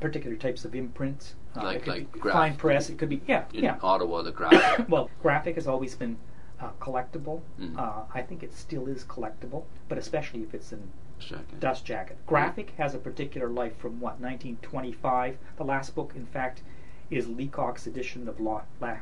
Particular 0.00 0.36
types 0.36 0.64
of 0.64 0.74
imprints, 0.76 1.34
uh, 1.56 1.62
Like- 1.64 1.86
like 1.88 2.12
graph- 2.12 2.32
fine 2.34 2.54
press. 2.56 2.88
It 2.90 2.96
could 2.98 3.08
be 3.08 3.22
yeah, 3.26 3.44
In 3.54 3.64
yeah. 3.64 3.78
Ottawa, 3.82 4.22
the 4.22 4.30
graphic. 4.30 4.86
well, 4.88 5.10
graphic 5.20 5.56
has 5.56 5.66
always 5.66 5.96
been 5.96 6.16
uh, 6.60 6.70
collectible. 6.80 7.40
Mhm. 7.60 7.78
Uh, 7.78 8.04
I 8.14 8.22
think 8.22 8.42
it 8.42 8.52
still 8.52 8.86
is 8.86 9.04
collectible, 9.04 9.64
but 9.88 9.98
especially 9.98 10.42
if 10.42 10.54
it's 10.54 10.72
in 10.72 10.90
Second. 11.18 11.60
Dust 11.60 11.84
Jacket. 11.84 12.18
Graphic 12.26 12.70
has 12.76 12.94
a 12.94 12.98
particular 12.98 13.48
life 13.48 13.76
from 13.78 14.00
what 14.00 14.20
1925. 14.20 15.38
The 15.56 15.64
last 15.64 15.94
book, 15.94 16.12
in 16.14 16.26
fact, 16.26 16.62
is 17.10 17.26
Leacock's 17.28 17.86
edition 17.86 18.28
of 18.28 18.38
La, 18.40 18.62
La 18.80 18.96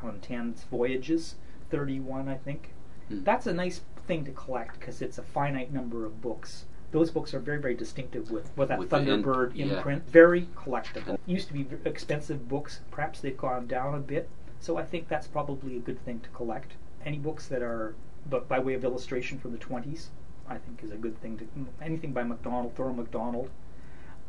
Voyages, 0.71 1.35
31, 1.71 2.29
I 2.29 2.37
think. 2.37 2.73
Hmm. 3.09 3.25
That's 3.25 3.47
a 3.47 3.53
nice 3.53 3.81
thing 4.07 4.25
to 4.27 4.31
collect 4.33 4.79
because 4.79 5.03
it's 5.03 5.19
a 5.19 5.23
finite 5.23 5.73
number 5.73 6.05
of 6.05 6.21
books. 6.21 6.67
Those 6.93 7.11
books 7.11 7.35
are 7.35 7.41
very, 7.41 7.59
very 7.61 7.75
distinctive 7.75 8.31
with, 8.31 8.57
with 8.57 8.69
that 8.69 8.79
With 8.79 8.93
in- 8.93 9.07
Thunderbird 9.07 9.53
yeah. 9.57 9.67
imprint. 9.79 10.09
Very 10.09 10.43
collectible. 10.55 11.19
Used 11.27 11.49
to 11.49 11.55
be 11.55 11.67
expensive 11.85 12.49
books. 12.49 12.81
Perhaps 12.93 13.21
they've 13.21 13.37
gone 13.37 13.67
down 13.67 13.95
a 13.95 13.99
bit. 14.01 14.29
So 14.61 14.77
I 14.77 14.85
think 14.85 15.09
that's 15.09 15.27
probably 15.27 15.77
a 15.77 15.81
good 15.81 15.99
thing 16.05 16.21
to 16.21 16.29
collect. 16.31 16.75
Any 17.05 17.19
books 17.19 17.47
that 17.49 17.63
are, 17.63 17.95
but 18.31 18.49
by 18.49 18.59
way 18.59 18.75
of 18.75 18.85
illustration 18.85 19.39
from 19.39 19.53
the 19.53 19.59
20s, 19.59 20.07
I 20.49 20.57
think 20.57 20.83
is 20.83 20.91
a 20.91 20.97
good 20.97 21.21
thing 21.21 21.37
to 21.39 21.47
anything 21.83 22.13
by 22.13 22.23
MacDonald, 22.23 22.75
Thoreau 22.75 22.95
MacDonald. 22.95 23.51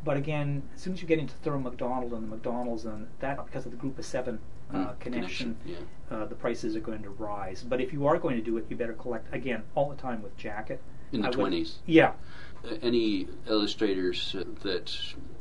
But 0.04 0.16
again, 0.16 0.62
as 0.74 0.82
soon 0.82 0.92
as 0.92 1.00
you 1.02 1.08
get 1.08 1.18
into 1.18 1.34
Thoreau 1.36 1.58
MacDonald 1.58 2.12
and 2.12 2.22
the 2.24 2.28
MacDonalds 2.28 2.84
and 2.84 3.08
that, 3.20 3.44
because 3.46 3.64
of 3.64 3.72
the 3.72 3.78
Group 3.78 3.98
of 3.98 4.04
Seven 4.04 4.38
uh, 4.72 4.76
Mm, 4.78 4.98
connection, 5.00 5.56
connection, 5.62 5.86
uh, 6.10 6.26
the 6.26 6.34
prices 6.34 6.76
are 6.76 6.80
going 6.80 7.02
to 7.02 7.10
rise. 7.10 7.64
But 7.66 7.80
if 7.80 7.92
you 7.92 8.06
are 8.06 8.18
going 8.18 8.36
to 8.36 8.42
do 8.42 8.56
it, 8.58 8.66
you 8.68 8.76
better 8.76 8.92
collect 8.94 9.32
again 9.34 9.62
all 9.74 9.88
the 9.88 9.96
time 9.96 10.22
with 10.22 10.36
jacket. 10.36 10.80
In 11.12 11.20
the 11.22 11.28
I 11.28 11.30
would- 11.30 11.38
20s. 11.52 11.76
Yeah, 11.86 12.12
Uh, 12.64 12.74
Any 12.82 13.28
illustrators 13.48 14.34
uh, 14.34 14.44
that 14.62 14.92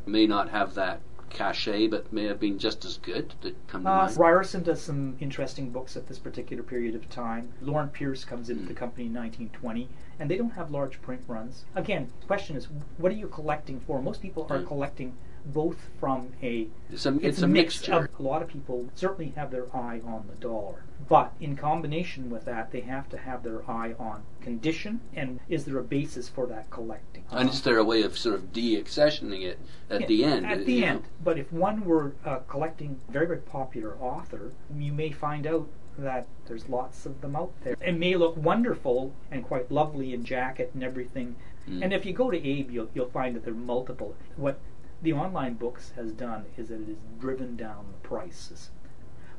may 0.06 0.28
not 0.28 0.50
have 0.50 0.74
that 0.76 1.00
cachet 1.36 1.86
but 1.88 2.12
may 2.14 2.24
have 2.24 2.40
been 2.40 2.58
just 2.58 2.86
as 2.86 2.98
good 2.98 3.34
that 3.42 3.56
come 3.68 3.86
Uh? 3.86 4.10
Ryerson 4.16 4.64
does 4.64 4.82
some 4.82 5.18
interesting 5.20 5.70
books 5.70 5.98
at 5.98 6.08
this 6.08 6.18
particular 6.18 6.64
period 6.64 6.96
of 6.96 7.10
time. 7.10 7.50
Lorne 7.62 7.90
Pierce 7.90 8.24
comes 8.24 8.50
into 8.50 8.64
Mm. 8.64 8.68
the 8.70 8.74
company 8.74 9.06
in 9.08 9.14
1920, 9.14 9.90
and 10.18 10.32
they 10.32 10.38
don't 10.38 10.52
have 10.52 10.72
large 10.72 11.02
print 11.02 11.22
runs. 11.28 11.66
Again, 11.76 12.10
the 12.22 12.26
question 12.26 12.56
is, 12.56 12.70
what 12.98 13.12
are 13.12 13.16
you 13.16 13.28
collecting 13.28 13.82
for? 13.82 14.02
Most 14.02 14.22
people 14.22 14.48
are 14.50 14.60
Mm. 14.60 14.68
collecting 14.68 15.14
both 15.46 15.78
from 16.00 16.30
a 16.42 16.68
It's 16.92 17.06
a, 17.06 17.18
it's, 17.22 17.42
a, 17.42 17.46
a 17.46 17.48
mix 17.48 17.80
mixture. 17.80 17.94
of 17.94 18.10
a 18.20 18.24
lot 18.24 18.42
of 18.42 18.48
people 18.48 18.90
certainly 18.96 19.34
have 19.36 19.52
their 19.52 19.74
eye 19.76 20.02
on 20.06 20.26
the 20.28 20.36
dollar 20.36 20.84
but 21.08 21.34
in 21.40 21.56
combination 21.56 22.30
with 22.30 22.46
that 22.46 22.72
they 22.72 22.82
have 22.82 23.10
to 23.10 23.18
have 23.18 23.44
their 23.44 23.70
eye 23.70 23.94
on 24.00 24.24
condition 24.42 25.00
and 25.16 25.40
is 25.50 25.66
there 25.66 25.78
a 25.78 25.84
basis 25.84 26.30
for 26.30 26.48
that 26.48 26.70
collecting 26.70 27.24
and 27.32 27.50
is 27.50 27.62
there 27.62 27.78
a 27.78 27.84
way 27.84 28.02
of 28.04 28.18
sort 28.18 28.36
of 28.36 28.52
de-accessioning 28.54 29.44
it 29.44 29.60
at 29.90 30.02
yeah, 30.02 30.08
the 30.08 30.24
end? 30.24 30.46
At 30.46 30.66
the 30.66 30.84
end. 30.84 31.02
know? 31.02 31.06
But 31.24 31.38
if 31.38 31.52
one 31.52 31.86
were 31.86 32.14
uh, 32.26 32.38
collecting 32.48 33.00
very, 33.10 33.28
very 33.28 33.40
popular 33.40 33.96
author, 34.00 34.52
you 34.76 34.94
may 34.94 35.12
find 35.12 35.46
out 35.48 35.68
that 35.98 36.28
there's 36.48 36.68
lots 36.68 37.06
of 37.06 37.22
them 37.22 37.36
out 37.36 37.54
there. 37.64 37.76
It 37.82 37.98
may 37.98 38.16
look 38.16 38.36
wonderful 38.36 39.14
and 39.32 39.44
quite 39.44 39.72
lovely 39.72 40.14
in 40.14 40.26
jacket 40.26 40.72
and 40.74 40.84
everything. 40.84 41.36
Mm. 41.70 41.84
And 41.84 41.94
if 41.94 42.06
you 42.06 42.14
go 42.14 42.30
to 42.30 42.38
Abe, 42.38 42.70
you'll, 42.70 42.90
you'll 42.94 43.10
find 43.10 43.36
that 43.36 43.46
there 43.46 43.54
are 43.54 43.58
multiple. 43.58 44.16
What 44.36 44.60
the 45.02 45.14
online 45.14 45.56
books 45.56 45.92
has 45.96 46.12
done 46.12 46.46
is 46.58 46.70
that 46.70 46.82
it 46.82 46.88
has 46.88 46.96
driven 47.20 47.56
down 47.56 47.86
the 47.92 48.08
prices. 48.08 48.70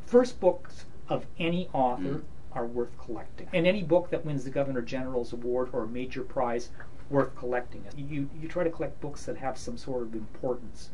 First 0.04 0.38
books 0.40 0.84
of 1.08 1.26
any 1.38 1.68
author 1.72 2.02
Mm. 2.02 2.24
are 2.52 2.66
worth 2.66 2.96
collecting. 2.98 3.48
And 3.52 3.66
any 3.66 3.82
book 3.82 4.10
that 4.10 4.24
wins 4.24 4.44
the 4.44 4.50
Governor 4.50 4.82
General's 4.82 5.32
Award 5.32 5.70
or 5.72 5.84
a 5.84 5.88
major 5.88 6.22
prize, 6.22 6.70
worth 7.10 7.34
collecting. 7.36 7.84
You, 7.96 8.28
you 8.40 8.48
try 8.48 8.64
to 8.64 8.70
collect 8.70 9.00
books 9.00 9.26
that 9.26 9.36
have 9.36 9.56
some 9.58 9.76
sort 9.76 10.02
of 10.02 10.14
importance. 10.14 10.90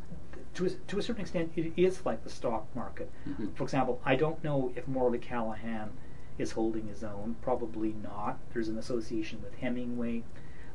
To 0.54 0.66
a, 0.66 0.70
to 0.70 0.98
a 0.98 1.02
certain 1.02 1.22
extent, 1.22 1.52
it 1.56 1.72
is 1.76 2.04
like 2.04 2.22
the 2.24 2.30
stock 2.30 2.66
market. 2.74 3.10
Mhm. 3.26 3.54
For 3.54 3.62
example, 3.64 4.00
I 4.04 4.16
don't 4.16 4.42
know 4.44 4.72
if 4.76 4.86
Morley 4.86 5.18
Callaghan 5.18 5.90
is 6.36 6.52
holding 6.52 6.88
his 6.88 7.02
own. 7.02 7.36
Probably 7.40 7.94
not. 8.02 8.38
There's 8.52 8.68
an 8.68 8.76
association 8.78 9.40
with 9.42 9.54
Hemingway. 9.54 10.24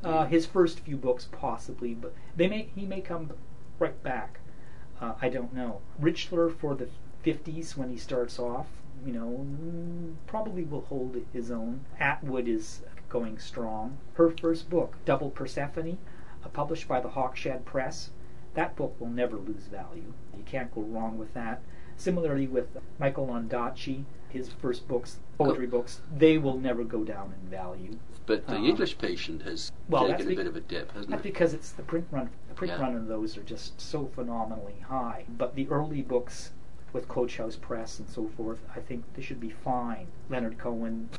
Uh, 0.04 0.26
his 0.26 0.45
first 0.45 0.80
few 0.82 0.95
books, 0.95 1.28
possibly, 1.32 1.93
but 1.93 2.13
they 2.36 2.47
may 2.47 2.69
he 2.76 2.86
may 2.86 3.02
come 3.02 3.32
right 3.80 4.02
back. 4.04 4.40
Uh, 5.00 5.13
I 5.22 5.30
don't 5.30 5.54
know. 5.54 5.82
Richler 6.02 6.56
for 6.56 6.76
the 6.76 6.90
50s 7.24 7.78
when 7.78 7.90
he 7.90 7.98
starts 7.98 8.40
off, 8.40 8.68
you 9.06 9.13
know, 9.13 9.46
mm, 9.46 10.16
probably 10.26 10.63
will 10.63 10.82
hold 10.82 11.22
his 11.34 11.52
own. 11.52 11.82
Atwood 12.00 12.48
is 12.48 12.82
going 13.10 13.38
strong. 13.40 13.98
Her 14.16 14.30
first 14.30 14.70
book, 14.70 14.96
Double 15.06 15.30
Persephone, 15.30 15.98
uh, 16.44 16.50
published 16.50 16.88
by 16.88 17.00
the 17.00 17.10
Hawkshead 17.10 17.66
Press, 17.66 18.10
that 18.54 18.76
book 18.76 18.96
will 19.00 19.10
never 19.10 19.38
lose 19.38 19.68
value. 19.68 20.13
You 20.36 20.44
can't 20.46 20.74
go 20.74 20.82
wrong 20.82 21.18
with 21.18 21.34
that. 21.34 21.62
Similarly 21.96 22.48
with 22.48 22.78
Michael 23.00 23.28
Ondaatje, 23.28 24.04
his 24.38 24.50
first 24.50 24.88
books, 24.88 25.19
poetry 25.38 25.67
books, 25.67 26.02
they 26.15 26.38
will 26.38 26.58
never 26.58 26.84
go 26.84 27.04
down 27.04 27.34
in 27.41 27.50
value. 27.50 27.97
But 28.26 28.47
the 28.47 28.56
Uh, 28.58 28.63
English 28.63 28.97
patient 28.97 29.41
has 29.43 29.71
well, 29.89 30.08
taken 30.08 30.32
a 30.32 30.36
bit 30.36 30.47
of 30.47 30.56
a 30.56 30.62
dip, 30.62 30.91
hasn't 30.91 31.10
That's 31.10 31.21
it? 31.21 31.23
because 31.23 31.54
it's 31.54 31.71
the 31.71 31.84
print 31.84 32.08
run. 32.12 32.30
The 32.50 32.56
print 32.56 32.73
Yeah. 32.73 32.82
run 32.82 32.95
of 32.95 33.08
those 33.08 33.38
are 33.38 33.43
just 33.43 33.80
so 33.82 34.06
phenomenally 34.08 34.80
high. 34.88 35.26
But 35.38 35.56
the 35.56 35.67
early 35.69 36.02
books 36.02 36.52
with 36.93 37.08
Coach 37.08 37.38
House 37.38 37.56
Press 37.56 38.00
and 38.00 38.08
so 38.10 38.28
forth, 38.28 38.60
I 38.76 38.80
think 38.80 39.04
they 39.15 39.21
should 39.21 39.39
be 39.39 39.50
fine. 39.50 40.08
Leonard 40.30 40.58
Cohen, 40.58 41.10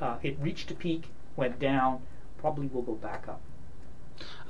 uh, 0.00 0.18
it 0.22 0.38
reached 0.40 0.70
a 0.70 0.74
peak, 0.74 1.10
went 1.36 1.58
down, 1.58 2.02
probably 2.38 2.66
will 2.68 2.82
go 2.82 2.94
back 2.94 3.28
up. 3.28 3.40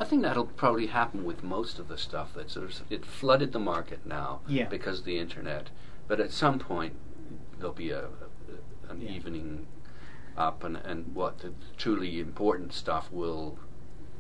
I 0.01 0.05
think 0.05 0.23
that'll 0.23 0.47
probably 0.47 0.87
happen 0.87 1.25
with 1.25 1.43
most 1.43 1.79
of 1.79 1.89
the 1.89 1.99
stuff 1.99 2.33
that 2.35 2.51
sort 2.51 2.67
of 2.67 2.83
it 2.91 3.05
flooded 3.05 3.53
the 3.53 3.59
market 3.59 4.07
now 4.07 4.41
Yeah. 4.47 4.69
because 4.69 5.01
of 5.01 5.05
the 5.05 5.19
internet. 5.19 5.69
But 6.07 6.21
at 6.21 6.33
some 6.33 6.59
point 6.59 6.95
there'll 7.59 7.75
be 7.75 7.91
a, 7.91 8.05
a 8.05 8.91
an 8.91 9.01
Yeah. 9.01 9.11
evening 9.11 9.67
up, 10.37 10.65
and 10.65 10.77
and 10.77 11.15
what 11.15 11.39
the 11.39 11.53
truly 11.77 12.21
important 12.21 12.73
stuff 12.73 13.11
will 13.13 13.59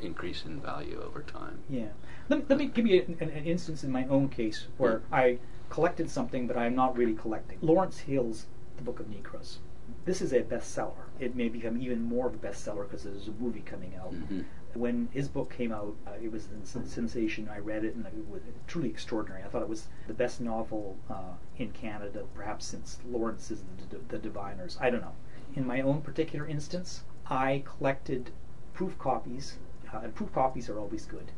increase 0.01 0.45
in 0.45 0.61
value 0.61 1.01
over 1.05 1.23
time. 1.23 1.59
Yeah. 1.69 1.89
Let, 2.29 2.49
let 2.49 2.59
me 2.59 2.67
give 2.67 2.87
you 2.87 3.17
an, 3.21 3.31
an 3.31 3.45
instance 3.45 3.83
in 3.83 3.91
my 3.91 4.07
own 4.07 4.29
case 4.29 4.67
where 4.77 5.03
I 5.11 5.39
collected 5.71 6.09
something, 6.11 6.47
but 6.47 6.57
I'm 6.57 6.75
not 6.77 6.97
really 6.97 7.15
collecting. 7.15 7.59
Lawrence 7.63 7.99
Hill's 8.01 8.47
The 8.77 8.83
Book 8.83 9.01
of 9.01 9.09
Negroes. 9.09 9.59
This 10.05 10.21
is 10.23 10.33
a 10.33 10.43
bestseller. 10.43 11.07
It 11.19 11.35
may 11.35 11.49
become 11.49 11.81
even 11.83 12.03
more 12.03 12.27
of 12.29 12.35
a 12.35 12.39
bestseller 12.39 12.87
because 12.89 13.03
there's 13.05 13.29
a 13.29 13.33
movie 13.33 13.61
coming 13.63 13.95
out. 13.97 14.13
Mhm. 14.15 14.45
When 14.79 15.09
his 15.13 15.29
book 15.29 15.51
came 15.53 15.73
out, 15.73 15.97
uh, 16.07 16.13
it 16.23 16.31
was 16.31 16.49
a 16.55 16.87
sensation. 16.87 17.49
I 17.53 17.59
read 17.59 17.85
it 17.85 17.95
and 17.97 18.07
it 18.07 18.13
was 18.31 18.43
truly 18.67 18.89
extraordinary. 18.89 19.43
I 19.43 19.49
thought 19.49 19.63
it 19.63 19.69
was 19.69 19.89
the 20.07 20.15
best 20.15 20.41
novel 20.41 20.97
uh, 21.11 21.35
in 21.57 21.73
Canada, 21.73 22.25
perhaps 22.35 22.67
since 22.67 22.99
Laurence's 23.05 23.63
The, 23.91 23.97
D- 23.97 24.03
the 24.09 24.19
Diviners. 24.19 24.79
I 24.81 24.91
don't 24.91 25.01
know. 25.01 25.15
In 25.57 25.67
my 25.67 25.81
own 25.81 26.03
particular 26.03 26.47
instance, 26.47 27.03
I 27.27 27.63
collected 27.65 28.31
proof 28.73 28.97
copies, 28.99 29.57
uh, 29.93 30.01
and 30.05 30.15
proof 30.15 30.33
copies 30.33 30.69
are 30.71 30.79
always 30.79 31.07
good, 31.07 31.33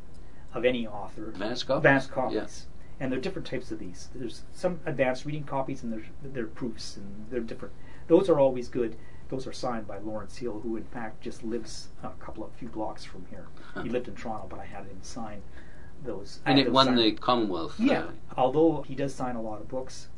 of 0.52 0.64
any 0.64 0.86
author. 0.86 1.28
Advanced 1.30 1.66
copies? 1.66 1.78
Advanced 1.78 2.10
copies. 2.10 2.34
Yeah. 2.34 3.02
And 3.02 3.10
there 3.10 3.18
are 3.18 3.22
different 3.22 3.48
types 3.48 3.70
of 3.70 3.78
these. 3.78 4.10
There's 4.14 4.42
some 4.52 4.80
advanced 4.84 5.24
reading 5.24 5.44
copies, 5.44 5.82
and 5.82 5.90
there's 5.90 6.04
they're 6.22 6.46
proofs, 6.46 6.98
and 6.98 7.26
they're 7.30 7.40
different. 7.40 7.72
Those 8.08 8.28
are 8.28 8.38
always 8.38 8.68
good. 8.68 8.96
Those 9.30 9.46
are 9.46 9.52
signed 9.52 9.86
by 9.86 9.98
Lawrence 9.98 10.36
Hill, 10.36 10.60
who 10.60 10.76
in 10.76 10.84
fact 10.84 11.22
just 11.22 11.44
lives 11.44 11.88
a 12.02 12.08
couple 12.18 12.44
of 12.44 12.50
few 12.52 12.68
blocks 12.68 13.04
from 13.04 13.26
here. 13.30 13.46
He 13.82 13.88
lived 13.88 14.08
in 14.08 14.16
Toronto, 14.16 14.46
but 14.50 14.58
I 14.58 14.64
had 14.64 14.84
him 14.86 14.98
sign 15.02 15.42
those. 16.04 16.40
And 16.44 16.58
it 16.58 16.64
those 16.66 16.72
won 16.74 16.96
the 16.96 17.12
Commonwealth. 17.12 17.80
uh, 17.80 17.84
yeah, 17.84 18.06
although 18.36 18.82
he 18.82 18.94
does 18.96 19.14
sign 19.14 19.36
a 19.36 19.42
lot 19.42 19.60
of 19.60 19.68
books, 19.68 20.08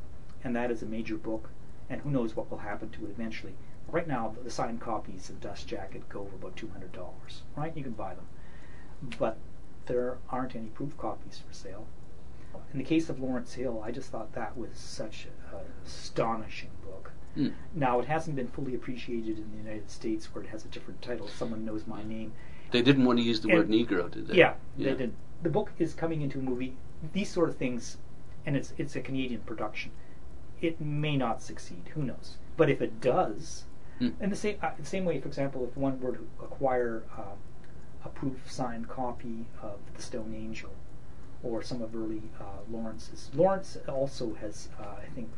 and 0.43 0.57
that 0.57 0.71
is 0.71 0.83
a 0.83 0.87
major 0.87 1.17
book, 1.17 1.51
and 1.91 2.01
who 2.01 2.11
knows 2.11 2.35
what 2.35 2.51
will 2.51 2.59
happen 2.59 2.89
to 2.91 3.05
it 3.05 3.11
eventually. 3.11 3.55
Right 3.89 4.09
now, 4.09 4.35
the 4.43 4.51
signed 4.51 4.81
copies 4.81 5.29
of 5.29 5.41
Dust 5.41 5.69
Jacket 5.69 6.09
go 6.09 6.25
for 6.25 6.37
about 6.37 6.57
two 6.57 6.69
hundred 6.69 6.93
dollars. 6.93 7.43
Right, 7.55 7.77
you 7.77 7.83
can 7.83 7.93
buy 7.93 8.15
them, 8.15 8.27
but 9.19 9.37
there 9.87 10.17
aren't 10.31 10.57
any 10.57 10.69
proof 10.69 10.97
copies 10.97 11.43
for 11.47 11.53
sale. 11.53 11.87
In 12.73 12.79
the 12.79 12.85
case 12.85 13.11
of 13.11 13.21
Lawrence 13.21 13.55
Hill, 13.55 13.83
I 13.85 13.91
just 13.91 14.11
thought 14.11 14.33
that 14.35 14.57
was 14.57 14.71
such 14.75 15.27
an 15.53 15.59
astonishing 15.85 16.71
Hmm. 17.35 17.49
Now, 17.75 17.99
it 18.01 18.07
hasn't 18.07 18.37
been 18.37 18.49
fully 18.49 18.75
appreciated 18.75 19.39
in 19.39 19.51
the 19.53 19.57
United 19.57 19.91
States, 19.91 20.35
where 20.35 20.45
it 20.45 20.51
has 20.51 20.65
a 20.65 20.69
different 20.69 21.01
title. 21.01 21.29
Someone 21.29 21.65
knows 21.65 21.87
my 21.87 22.03
name. 22.03 22.33
They 22.71 22.83
didn't 22.83 23.05
want 23.05 23.19
to 23.19 23.23
use 23.25 23.41
the 23.41 23.49
And- 23.49 23.59
word 23.59 23.69
Negro, 23.69 24.11
did 24.11 24.29
they? 24.29 24.35
Yeah, 24.37 24.55
they 24.77 24.95
did. 24.95 25.15
The 25.43 25.51
book 25.51 25.73
is 25.79 25.95
coming 25.95 26.21
into 26.23 26.39
a 26.39 26.43
movie. 26.43 26.77
These 27.13 27.31
sort 27.31 27.49
of 27.49 27.57
things, 27.57 27.99
and 28.47 28.57
it's 28.57 28.73
it's 28.79 28.95
a 28.97 29.01
Canadian 29.01 29.41
production. 29.43 29.91
It 30.61 30.81
may 30.81 31.17
not 31.17 31.43
succeed. 31.43 31.83
Who 31.95 32.03
knows? 32.03 32.37
But 32.57 32.71
if 32.71 32.81
it 32.81 33.01
does, 33.01 33.65
Hmm. 33.99 34.11
in 34.21 34.31
the 34.31 34.37
same 34.37 34.57
uh, 34.63 34.71
the 34.79 34.85
same 34.87 35.05
way, 35.05 35.21
for 35.21 35.27
example, 35.29 35.65
if 35.65 35.77
one 35.77 36.01
were 36.01 36.13
to 36.13 36.27
acquire 36.41 37.03
uh, 37.19 37.35
a 38.05 38.09
proof 38.09 38.51
signed 38.51 38.89
copy 38.89 39.47
of 39.61 39.79
The 39.97 40.03
Stone 40.03 40.35
Angel 40.35 40.71
or 41.43 41.63
some 41.63 41.83
of 41.83 41.95
early 41.95 42.23
uh, 42.41 42.61
Laurence's, 42.71 43.31
Laurence 43.35 43.77
also 43.89 44.35
has, 44.35 44.69
uh, 44.79 44.97
I 45.03 45.07
think, 45.15 45.29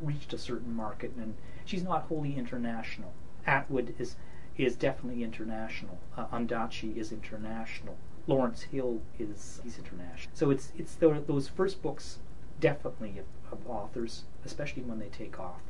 reached 0.00 0.32
a 0.32 0.38
certain 0.38 0.74
market, 0.74 1.12
and 1.16 1.34
she's 1.64 1.82
not 1.82 2.04
wholly 2.04 2.36
international. 2.36 3.12
Atwood 3.46 3.94
is 3.98 4.16
is 4.56 4.76
definitely 4.76 5.24
international. 5.24 5.98
Uh, 6.16 6.26
Ondaatje 6.26 6.96
is 6.96 7.10
international. 7.12 7.96
Lawrence 8.26 8.62
Hill 8.62 9.00
is 9.18 9.60
he's 9.62 9.78
international. 9.78 10.30
So 10.34 10.50
it's 10.50 10.72
it's 10.76 10.94
the, 10.94 11.22
those 11.26 11.48
first 11.48 11.82
books 11.82 12.18
definitely 12.60 13.18
of, 13.18 13.26
of 13.52 13.68
authors, 13.68 14.24
especially 14.44 14.82
when 14.82 15.00
they 15.00 15.08
take 15.08 15.38
off. 15.40 15.60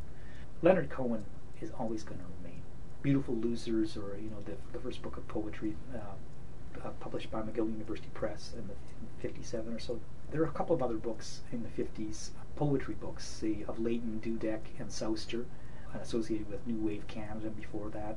Leonard 0.62 0.90
Cohen 0.90 1.24
is 1.60 1.70
always 1.78 2.02
going 2.02 2.20
to 2.20 2.26
remain. 2.42 2.62
Beautiful 3.02 3.34
Losers, 3.34 3.96
or 3.96 4.16
you 4.16 4.30
know, 4.30 4.42
the, 4.44 4.52
the 4.72 4.78
first 4.78 5.02
book 5.02 5.16
of 5.16 5.26
poetry 5.26 5.74
uh, 5.94 6.14
uh, 6.84 6.90
published 7.00 7.30
by 7.30 7.40
McGill 7.40 7.70
University 7.70 8.08
Press 8.14 8.52
in 8.56 8.66
the 8.66 8.74
in 8.74 9.08
'57 9.20 9.72
or 9.72 9.78
so. 9.78 10.00
There 10.30 10.42
are 10.42 10.46
a 10.46 10.52
couple 10.52 10.74
of 10.74 10.82
other 10.82 10.96
books 10.96 11.42
in 11.52 11.62
the 11.62 11.82
'50s, 11.82 12.30
poetry 12.56 12.94
books, 12.94 13.26
say 13.26 13.64
of 13.68 13.78
Layton, 13.78 14.20
Dudek, 14.24 14.60
and 14.78 14.90
Souster, 14.90 15.46
uh, 15.94 15.98
associated 15.98 16.50
with 16.50 16.66
New 16.66 16.84
Wave 16.84 17.06
Canada. 17.06 17.50
Before 17.50 17.90
that, 17.90 18.16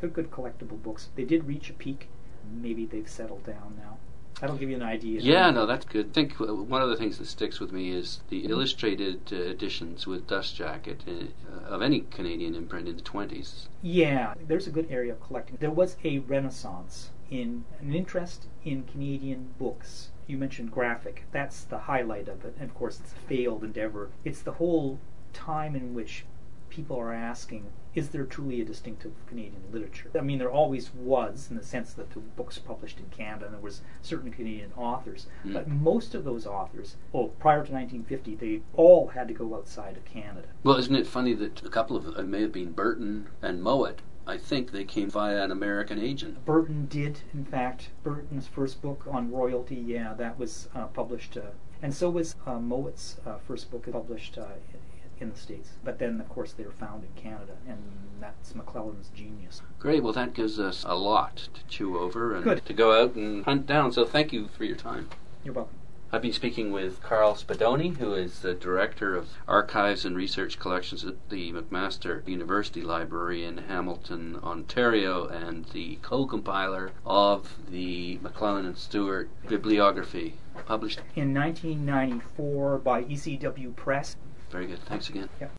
they're 0.00 0.10
good 0.10 0.30
collectible 0.30 0.82
books. 0.82 1.08
They 1.14 1.24
did 1.24 1.44
reach 1.44 1.70
a 1.70 1.74
peak. 1.74 2.08
Maybe 2.50 2.86
they've 2.86 3.08
settled 3.08 3.44
down 3.44 3.76
now. 3.76 3.98
That'll 4.40 4.56
give 4.56 4.70
you 4.70 4.76
an 4.76 4.82
idea. 4.82 5.20
Yeah, 5.20 5.50
no, 5.50 5.66
that's 5.66 5.84
good. 5.84 6.08
I 6.08 6.12
think 6.12 6.40
one 6.40 6.80
of 6.80 6.88
the 6.88 6.96
things 6.96 7.18
that 7.18 7.26
sticks 7.26 7.60
with 7.60 7.72
me 7.72 7.90
is 7.90 8.20
the 8.30 8.46
illustrated 8.46 9.20
uh, 9.30 9.36
editions 9.36 10.06
with 10.06 10.26
Dust 10.26 10.56
Jacket 10.56 11.04
uh, 11.06 11.66
of 11.66 11.82
any 11.82 12.00
Canadian 12.00 12.54
imprint 12.54 12.88
in 12.88 12.96
the 12.96 13.02
20s. 13.02 13.66
Yeah, 13.82 14.32
there's 14.46 14.66
a 14.66 14.70
good 14.70 14.86
area 14.90 15.12
of 15.12 15.20
collecting. 15.20 15.58
There 15.60 15.70
was 15.70 15.96
a 16.04 16.20
renaissance 16.20 17.10
in 17.30 17.64
an 17.80 17.94
interest 17.94 18.46
in 18.64 18.84
Canadian 18.84 19.54
books. 19.58 20.10
You 20.26 20.36
mentioned 20.38 20.70
graphic. 20.70 21.24
That's 21.32 21.64
the 21.64 21.78
highlight 21.78 22.28
of 22.28 22.44
it. 22.44 22.54
And 22.58 22.68
of 22.68 22.74
course, 22.74 23.00
it's 23.00 23.12
a 23.12 23.28
failed 23.28 23.64
endeavor. 23.64 24.10
It's 24.24 24.42
the 24.42 24.52
whole 24.52 24.98
time 25.32 25.76
in 25.76 25.94
which 25.94 26.24
people 26.68 26.98
are 26.98 27.12
asking, 27.12 27.66
is 27.94 28.10
there 28.10 28.24
truly 28.24 28.60
a 28.60 28.64
distinctive 28.64 29.12
Canadian 29.26 29.62
literature? 29.72 30.08
I 30.16 30.20
mean, 30.20 30.38
there 30.38 30.50
always 30.50 30.94
was, 30.94 31.48
in 31.50 31.56
the 31.56 31.64
sense 31.64 31.92
that 31.94 32.10
the 32.10 32.20
books 32.20 32.58
published 32.58 33.00
in 33.00 33.06
Canada, 33.06 33.46
and 33.46 33.54
there 33.54 33.60
was 33.60 33.82
certain 34.00 34.30
Canadian 34.30 34.72
authors. 34.76 35.26
Mm. 35.44 35.54
But 35.54 35.68
most 35.68 36.14
of 36.14 36.24
those 36.24 36.46
authors, 36.46 36.96
oh, 37.12 37.28
prior 37.40 37.64
to 37.64 37.72
1950, 37.72 38.36
they 38.36 38.62
all 38.74 39.08
had 39.08 39.26
to 39.28 39.34
go 39.34 39.56
outside 39.56 39.96
of 39.96 40.04
Canada. 40.04 40.46
Well, 40.62 40.76
isn't 40.76 40.94
it 40.94 41.06
funny 41.06 41.34
that 41.34 41.64
a 41.64 41.68
couple 41.68 41.96
of 41.96 42.06
it 42.06 42.22
may 42.26 42.42
have 42.42 42.52
been 42.52 42.72
Berton 42.72 43.28
and 43.42 43.60
Mowat? 43.62 44.02
I 44.30 44.38
think 44.38 44.70
they 44.70 44.84
came 44.84 45.10
via 45.10 45.42
an 45.42 45.50
American 45.50 45.98
agent. 45.98 46.44
Berton 46.44 46.86
did, 46.86 47.22
in 47.34 47.44
fact. 47.44 47.88
Berton's 48.04 48.46
first 48.46 48.80
book 48.80 49.04
on 49.10 49.32
royalty, 49.32 49.74
yeah, 49.74 50.14
that 50.14 50.38
was 50.38 50.68
uh, 50.72 50.84
published, 50.86 51.36
uh, 51.36 51.50
and 51.82 51.92
so 51.92 52.10
was 52.10 52.36
uh, 52.46 52.60
Mowat's 52.60 53.16
uh, 53.26 53.38
first 53.38 53.72
book 53.72 53.90
published 53.90 54.38
uh, 54.38 54.44
in, 54.72 55.24
in 55.26 55.32
the 55.32 55.36
States. 55.36 55.70
But 55.82 55.98
then, 55.98 56.20
of 56.20 56.28
course, 56.28 56.52
they 56.52 56.62
were 56.62 56.70
found 56.70 57.02
in 57.02 57.20
Canada, 57.20 57.54
and 57.66 57.82
that's 58.20 58.52
McClelland's 58.52 59.08
genius. 59.08 59.62
Great. 59.80 60.04
Well, 60.04 60.12
that 60.12 60.32
gives 60.32 60.60
us 60.60 60.84
a 60.86 60.94
lot 60.94 61.48
to 61.52 61.64
chew 61.68 61.98
over 61.98 62.36
and 62.36 62.44
Good. 62.44 62.64
to 62.66 62.72
go 62.72 63.02
out 63.02 63.16
and 63.16 63.44
hunt 63.44 63.66
down. 63.66 63.90
So 63.90 64.04
thank 64.04 64.32
you 64.32 64.46
for 64.46 64.62
your 64.62 64.76
time. 64.76 65.08
You're 65.42 65.54
welcome. 65.54 65.79
I've 66.12 66.22
been 66.22 66.32
speaking 66.32 66.72
with 66.72 67.00
Carl 67.04 67.34
Spadoni, 67.36 67.96
who 67.98 68.14
is 68.14 68.40
the 68.40 68.52
Director 68.52 69.14
of 69.14 69.28
Archives 69.46 70.04
and 70.04 70.16
Research 70.16 70.58
Collections 70.58 71.04
at 71.04 71.14
the 71.30 71.52
McMaster 71.52 72.26
University 72.26 72.82
Library 72.82 73.44
in 73.44 73.58
Hamilton, 73.58 74.40
Ontario, 74.42 75.28
and 75.28 75.66
the 75.66 76.00
co-compiler 76.02 76.90
of 77.06 77.54
the 77.70 78.18
McClelland 78.24 78.66
and 78.66 78.76
Stewart 78.76 79.30
bibliography, 79.46 80.34
published. 80.66 80.98
In 81.14 81.32
1994 81.32 82.78
by 82.78 83.04
ECW 83.04 83.76
Press. 83.76 84.16
Very 84.50 84.66
good. 84.66 84.80
Thanks 84.80 85.08
again. 85.08 85.28
Yeah. 85.40 85.46